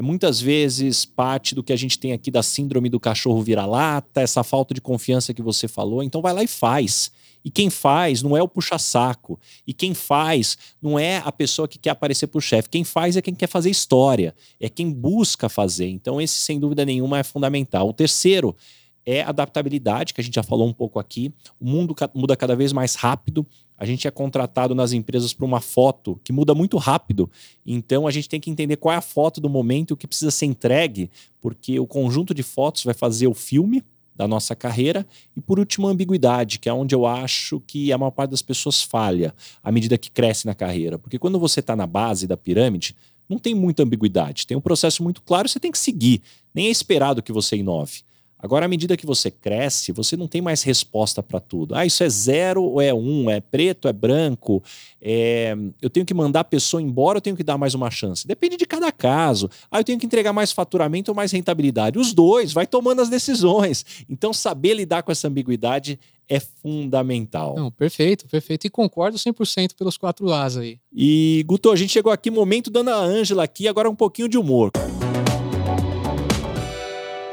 [0.00, 4.22] É muitas vezes parte do que a gente tem aqui da síndrome do cachorro vira-lata,
[4.22, 6.02] essa falta de confiança que você falou.
[6.02, 7.12] Então, vai lá e faz.
[7.44, 9.38] E quem faz não é o puxa-saco.
[9.66, 12.70] E quem faz não é a pessoa que quer aparecer por chefe.
[12.70, 14.34] Quem faz é quem quer fazer história.
[14.58, 15.90] É quem busca fazer.
[15.90, 17.86] Então, esse, sem dúvida nenhuma, é fundamental.
[17.86, 18.56] O terceiro
[19.04, 21.32] é adaptabilidade, que a gente já falou um pouco aqui.
[21.58, 23.46] O mundo muda cada vez mais rápido.
[23.76, 27.30] A gente é contratado nas empresas para uma foto que muda muito rápido.
[27.64, 30.06] Então a gente tem que entender qual é a foto do momento e o que
[30.06, 33.82] precisa ser entregue, porque o conjunto de fotos vai fazer o filme
[34.14, 35.06] da nossa carreira.
[35.34, 38.42] E por último, a ambiguidade, que é onde eu acho que a maior parte das
[38.42, 40.98] pessoas falha à medida que cresce na carreira.
[40.98, 42.94] Porque quando você está na base da pirâmide,
[43.26, 44.46] não tem muita ambiguidade.
[44.46, 46.20] Tem um processo muito claro, você tem que seguir.
[46.52, 48.02] Nem é esperado que você inove.
[48.42, 51.74] Agora, à medida que você cresce, você não tem mais resposta para tudo.
[51.74, 53.28] Ah, isso é zero ou é um?
[53.28, 54.62] É preto, é branco?
[55.00, 55.54] É...
[55.80, 58.26] Eu tenho que mandar a pessoa embora ou tenho que dar mais uma chance?
[58.26, 59.50] Depende de cada caso.
[59.70, 61.98] Ah, eu tenho que entregar mais faturamento ou mais rentabilidade?
[61.98, 63.84] Os dois, vai tomando as decisões.
[64.08, 67.56] Então, saber lidar com essa ambiguidade é fundamental.
[67.56, 68.66] Não, perfeito, perfeito.
[68.66, 70.78] E concordo 100% pelos quatro As aí.
[70.92, 74.38] E, Guto, a gente chegou aqui, momento da Ana Ângela aqui, agora um pouquinho de
[74.38, 74.70] humor.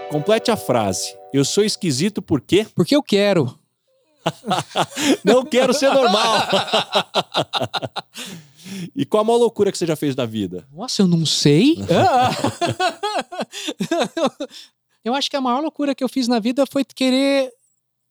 [0.10, 1.16] Complete a frase.
[1.34, 2.66] Eu sou esquisito por quê?
[2.74, 3.60] Porque eu quero.
[5.24, 6.48] Não quero ser normal.
[8.96, 10.66] e qual a maior loucura que você já fez na vida?
[10.72, 11.76] Nossa, eu não sei.
[15.04, 17.52] eu acho que a maior loucura que eu fiz na vida foi querer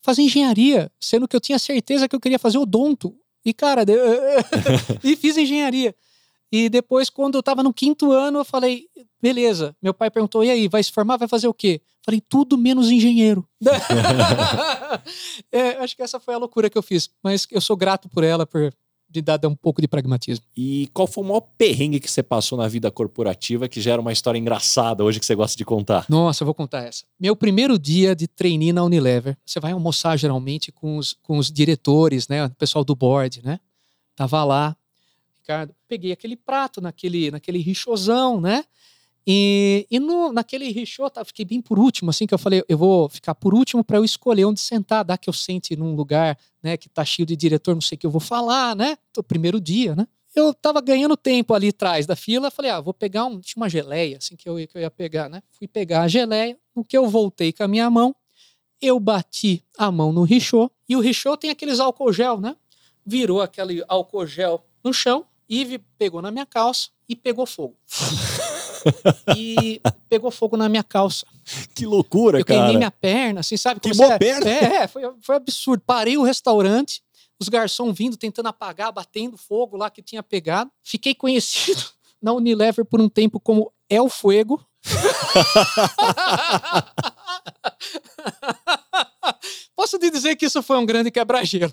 [0.03, 3.15] fazer engenharia, sendo que eu tinha certeza que eu queria fazer odonto.
[3.45, 3.85] E, cara,
[5.05, 5.95] e fiz engenharia.
[6.51, 8.87] E depois, quando eu estava no quinto ano, eu falei,
[9.21, 9.77] beleza.
[9.83, 11.81] Meu pai perguntou, e aí, vai se formar, vai fazer o quê?
[12.05, 13.47] Falei, tudo menos engenheiro.
[15.51, 17.11] é, acho que essa foi a loucura que eu fiz.
[17.23, 18.73] Mas eu sou grato por ela, por
[19.09, 20.45] de dar um pouco de pragmatismo.
[20.57, 24.13] E qual foi o maior perrengue que você passou na vida corporativa que gera uma
[24.13, 26.05] história engraçada hoje que você gosta de contar?
[26.09, 27.05] Nossa, eu vou contar essa.
[27.19, 31.51] Meu primeiro dia de trainee na Unilever, você vai almoçar geralmente com os, com os
[31.51, 32.47] diretores, né?
[32.47, 33.61] O pessoal do board, né?
[34.17, 34.77] Tava lá,
[35.47, 38.65] Ricardo, peguei aquele prato naquele, naquele richozão, né?
[39.25, 42.77] E, e no, naquele richô, tá, fiquei bem por último, assim, que eu falei, eu
[42.77, 46.37] vou ficar por último para eu escolher onde sentar, dá que eu sente num lugar,
[46.61, 48.99] né, que tá cheio de diretor, não sei o que eu vou falar, né?
[49.29, 50.07] Primeiro dia, né?
[50.35, 53.69] Eu tava ganhando tempo ali atrás da fila, falei, ah, vou pegar um, tinha uma
[53.69, 55.43] geleia, assim, que eu, que eu ia pegar, né?
[55.53, 58.15] Fui pegar a geleia, no que eu voltei com a minha mão,
[58.81, 62.57] eu bati a mão no richô, e o richô tem aqueles álcool gel, né?
[63.05, 67.77] Virou aquele álcool gel no chão, Ive pegou na minha calça e pegou fogo.
[69.37, 71.27] e pegou fogo na minha calça.
[71.75, 72.59] Que loucura, eu cara.
[72.59, 73.81] Eu queimei minha perna, assim, sabe?
[73.81, 74.51] Queimou a perna?
[74.51, 75.83] É, foi, foi absurdo.
[75.87, 77.03] Parei o restaurante,
[77.41, 80.71] os garçons vindo, tentando apagar, batendo fogo lá que tinha pegado.
[80.83, 81.85] Fiquei conhecido
[82.21, 84.65] na Unilever por um tempo como El Fuego.
[89.75, 91.73] Posso te dizer que isso foi um grande quebra-gelo.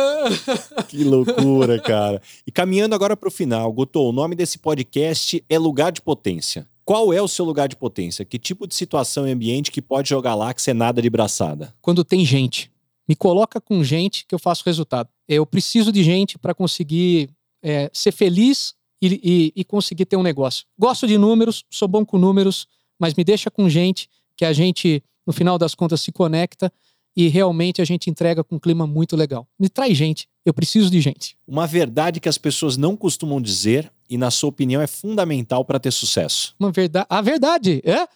[0.88, 2.20] que loucura, cara.
[2.46, 6.68] E caminhando agora para o final, Guto, o nome desse podcast é Lugar de Potência.
[6.84, 8.26] Qual é o seu lugar de potência?
[8.26, 11.74] Que tipo de situação e ambiente que pode jogar lá que você nada de braçada?
[11.80, 12.70] Quando tem gente.
[13.08, 15.08] Me coloca com gente que eu faço resultado.
[15.26, 17.30] Eu preciso de gente para conseguir
[17.62, 20.66] é, ser feliz e, e, e conseguir ter um negócio.
[20.78, 22.66] Gosto de números, sou bom com números,
[22.98, 26.72] mas me deixa com gente que a gente, no final das contas, se conecta
[27.16, 29.46] e realmente a gente entrega com um clima muito legal.
[29.58, 31.36] Me traz gente, eu preciso de gente.
[31.46, 35.78] Uma verdade que as pessoas não costumam dizer e, na sua opinião, é fundamental para
[35.78, 36.54] ter sucesso.
[36.58, 37.06] Uma verdade.
[37.08, 38.06] A verdade, é?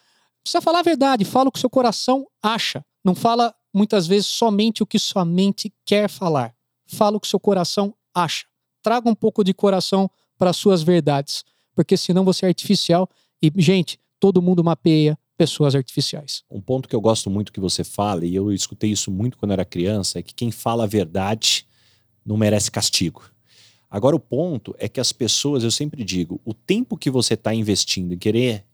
[0.42, 1.24] Precisa falar a verdade.
[1.24, 2.84] Fala o que seu coração acha.
[3.04, 6.54] Não fala muitas vezes somente o que sua mente quer falar.
[6.86, 8.46] Fala o que seu coração acha.
[8.82, 11.44] Traga um pouco de coração para suas verdades,
[11.74, 13.08] porque senão você é artificial
[13.42, 16.42] e, gente, todo mundo mapeia pessoas artificiais.
[16.50, 19.52] Um ponto que eu gosto muito que você fala, e eu escutei isso muito quando
[19.52, 21.64] era criança, é que quem fala a verdade
[22.26, 23.22] não merece castigo.
[23.88, 27.54] Agora, o ponto é que as pessoas, eu sempre digo, o tempo que você está
[27.54, 28.64] investindo em querer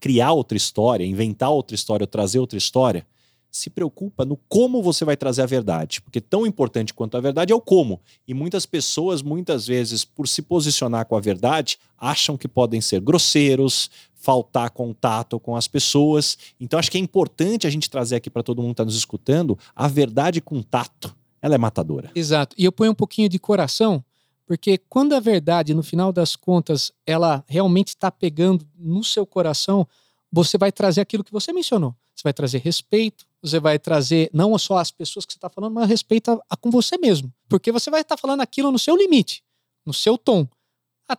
[0.00, 3.06] criar outra história, inventar outra história, trazer outra história,
[3.50, 6.00] se preocupa no como você vai trazer a verdade.
[6.00, 8.00] Porque tão importante quanto a verdade é o como.
[8.26, 13.00] E muitas pessoas, muitas vezes, por se posicionar com a verdade, acham que podem ser
[13.00, 16.36] grosseiros, faltar contato com as pessoas.
[16.60, 18.96] Então, acho que é importante a gente trazer aqui para todo mundo que está nos
[18.96, 21.14] escutando a verdade com tato.
[21.40, 22.10] Ela é matadora.
[22.14, 22.54] Exato.
[22.58, 24.04] E eu ponho um pouquinho de coração,
[24.44, 29.86] porque quando a verdade, no final das contas, ela realmente está pegando no seu coração,
[30.30, 31.94] você vai trazer aquilo que você mencionou.
[32.14, 35.74] Você vai trazer respeito, você vai trazer não só as pessoas que você está falando,
[35.74, 37.32] mas respeito a, a, com você mesmo.
[37.48, 39.42] Porque você vai estar tá falando aquilo no seu limite,
[39.86, 40.46] no seu tom.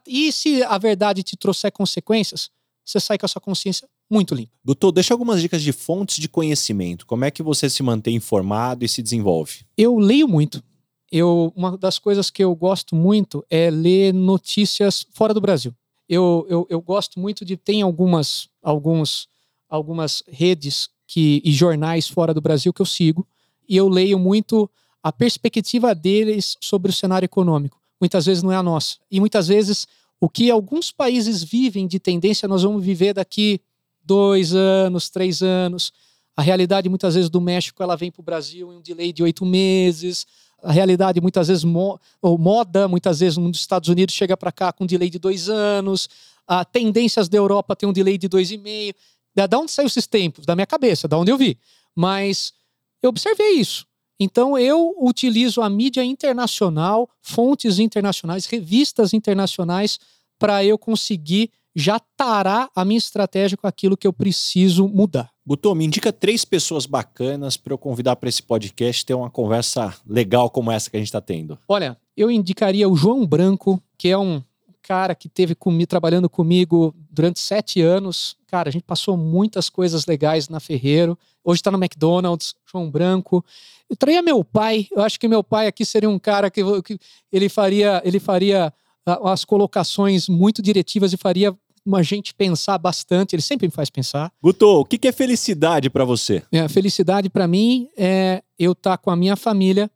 [0.05, 2.51] E se a verdade te trouxer consequências,
[2.85, 4.51] você sai com a sua consciência muito limpa.
[4.63, 7.05] Doutor, deixa algumas dicas de fontes de conhecimento.
[7.05, 9.65] Como é que você se mantém informado e se desenvolve?
[9.77, 10.63] Eu leio muito.
[11.11, 15.73] Eu, uma das coisas que eu gosto muito é ler notícias fora do Brasil.
[16.09, 17.55] Eu, eu, eu gosto muito de.
[17.55, 19.29] Tem algumas, alguns,
[19.69, 23.27] algumas redes que, e jornais fora do Brasil que eu sigo,
[23.67, 24.69] e eu leio muito
[25.01, 27.79] a perspectiva deles sobre o cenário econômico.
[28.01, 28.97] Muitas vezes não é a nossa.
[29.11, 29.87] E muitas vezes
[30.19, 33.61] o que alguns países vivem de tendência, nós vamos viver daqui
[34.03, 35.93] dois anos, três anos.
[36.35, 39.23] A realidade, muitas vezes, do México, ela vem para o Brasil em um delay de
[39.23, 40.25] oito meses.
[40.63, 44.73] A realidade, muitas vezes, mo ou moda, muitas vezes, nos Estados Unidos, chega para cá
[44.73, 46.09] com um delay de dois anos.
[46.47, 48.93] A tendências da Europa tem um delay de dois e meio.
[49.35, 50.45] Da onde saiu esses tempos?
[50.45, 51.57] Da minha cabeça, da onde eu vi.
[51.95, 52.53] Mas
[53.01, 53.85] eu observei isso.
[54.19, 59.97] Então eu utilizo a mídia internacional, fontes internacionais, revistas internacionais
[60.37, 65.31] para eu conseguir já tarar a minha estratégia com aquilo que eu preciso mudar.
[65.49, 69.91] Guto, me indica três pessoas bacanas para eu convidar para esse podcast ter uma conversa
[70.05, 71.57] legal como essa que a gente está tendo.
[71.67, 74.43] Olha, eu indicaria o João Branco, que é um
[74.83, 78.37] cara que teve comigo, trabalhando comigo durante sete anos.
[78.45, 81.17] Cara, a gente passou muitas coisas legais na Ferreiro.
[81.43, 83.43] Hoje está no McDonald's, João Branco.
[83.89, 84.85] Eu traía meu pai.
[84.91, 86.99] Eu acho que meu pai aqui seria um cara que, que
[87.31, 88.71] ele faria, ele faria
[89.03, 93.35] ah, as colocações muito diretivas e faria uma gente pensar bastante.
[93.35, 94.31] Ele sempre me faz pensar.
[94.41, 96.43] Guto, o que é felicidade para você?
[96.51, 99.89] É, felicidade para mim é eu estar tá com a minha família,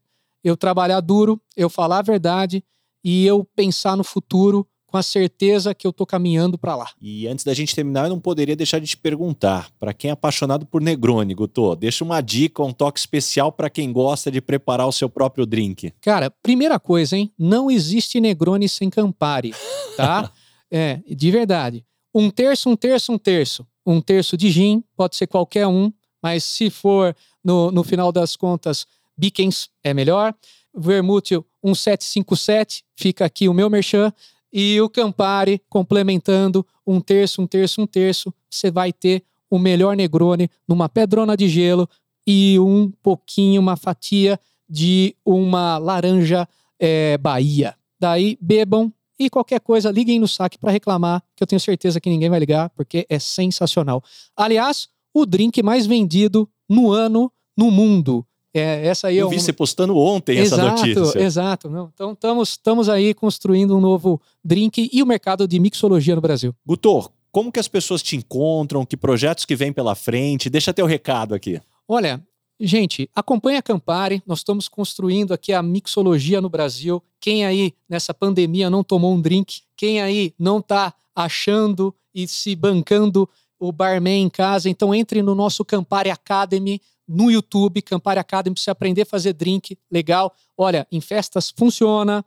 [0.43, 2.63] eu trabalhar duro, eu falar a verdade
[3.03, 6.91] e eu pensar no futuro com a certeza que eu tô caminhando para lá.
[7.01, 10.13] E antes da gente terminar, eu não poderia deixar de te perguntar, para quem é
[10.13, 14.88] apaixonado por Negroni, Guto, deixa uma dica, um toque especial para quem gosta de preparar
[14.88, 15.91] o seu próprio drink.
[15.99, 17.34] Cara, primeira coisa, hein?
[17.39, 19.55] Não existe Negroni sem Campari,
[19.97, 20.31] tá?
[20.74, 21.86] é, de verdade.
[22.13, 23.67] Um terço, um terço, um terço.
[23.86, 28.36] Um terço de gin, pode ser qualquer um, mas se for no, no final das
[28.36, 30.34] contas, Bickens é melhor.
[30.76, 34.11] Vermútil 1757, fica aqui o meu merchan
[34.51, 39.95] e o Campari complementando um terço, um terço, um terço, você vai ter o melhor
[39.95, 41.88] Negroni numa pedrona de gelo
[42.26, 46.47] e um pouquinho, uma fatia de uma laranja
[46.80, 47.76] é, Bahia.
[47.99, 52.09] Daí bebam e qualquer coisa, liguem no saque para reclamar, que eu tenho certeza que
[52.09, 54.03] ninguém vai ligar, porque é sensacional.
[54.36, 58.26] Aliás, o drink mais vendido no ano no mundo.
[58.53, 59.39] É, essa aí Eu é vi um...
[59.39, 61.20] você postando ontem exato, essa notícia.
[61.20, 61.91] Exato, não.
[61.93, 66.53] Então estamos aí construindo um novo drink e o mercado de mixologia no Brasil.
[66.66, 68.86] Gutor, como que as pessoas te encontram?
[68.86, 70.51] Que projetos que vêm pela frente?
[70.51, 71.59] Deixa teu recado aqui.
[71.88, 72.24] Olha,
[72.60, 74.22] gente, acompanha a Campari.
[74.26, 77.04] Nós estamos construindo aqui a mixologia no Brasil.
[77.20, 79.62] Quem aí nessa pandemia não tomou um drink?
[79.76, 83.30] Quem aí não está achando e se bancando
[83.60, 84.70] o barman em casa?
[84.70, 89.34] Então entre no nosso Campari Academy no YouTube, Campari Academy, para você aprender a fazer
[89.34, 90.34] drink legal.
[90.58, 92.24] Olha, em festas funciona.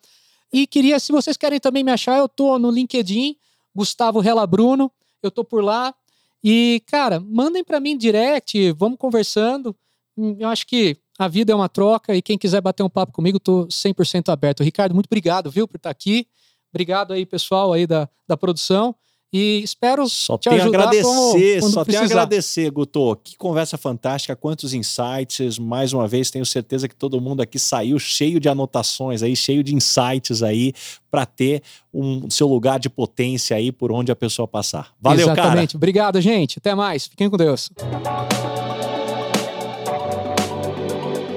[0.53, 3.37] E queria, se vocês querem também me achar, eu tô no LinkedIn,
[3.74, 4.91] Gustavo Rela Bruno,
[5.22, 5.95] eu tô por lá.
[6.43, 9.74] E, cara, mandem para mim direct, vamos conversando.
[10.16, 13.12] Hum, eu acho que a vida é uma troca e quem quiser bater um papo
[13.12, 14.62] comigo, tô 100% aberto.
[14.62, 16.26] Ricardo, muito obrigado, viu, por estar aqui.
[16.72, 18.94] Obrigado aí, pessoal aí da, da produção.
[19.32, 22.04] E espero só te ajudar agradecer, como, quando só tenho a precisar.
[22.04, 23.16] agradecer, Guto.
[23.22, 25.58] Que conversa fantástica, quantos insights.
[25.58, 29.64] Mais uma vez, tenho certeza que todo mundo aqui saiu cheio de anotações aí, cheio
[29.64, 30.72] de insights aí
[31.10, 31.62] para ter
[31.92, 34.94] um seu lugar de potência aí por onde a pessoa passar.
[35.00, 35.72] Valeu, Exatamente.
[35.72, 35.76] cara.
[35.76, 36.58] Obrigado, gente.
[36.58, 37.06] Até mais.
[37.06, 37.68] Fiquem com Deus.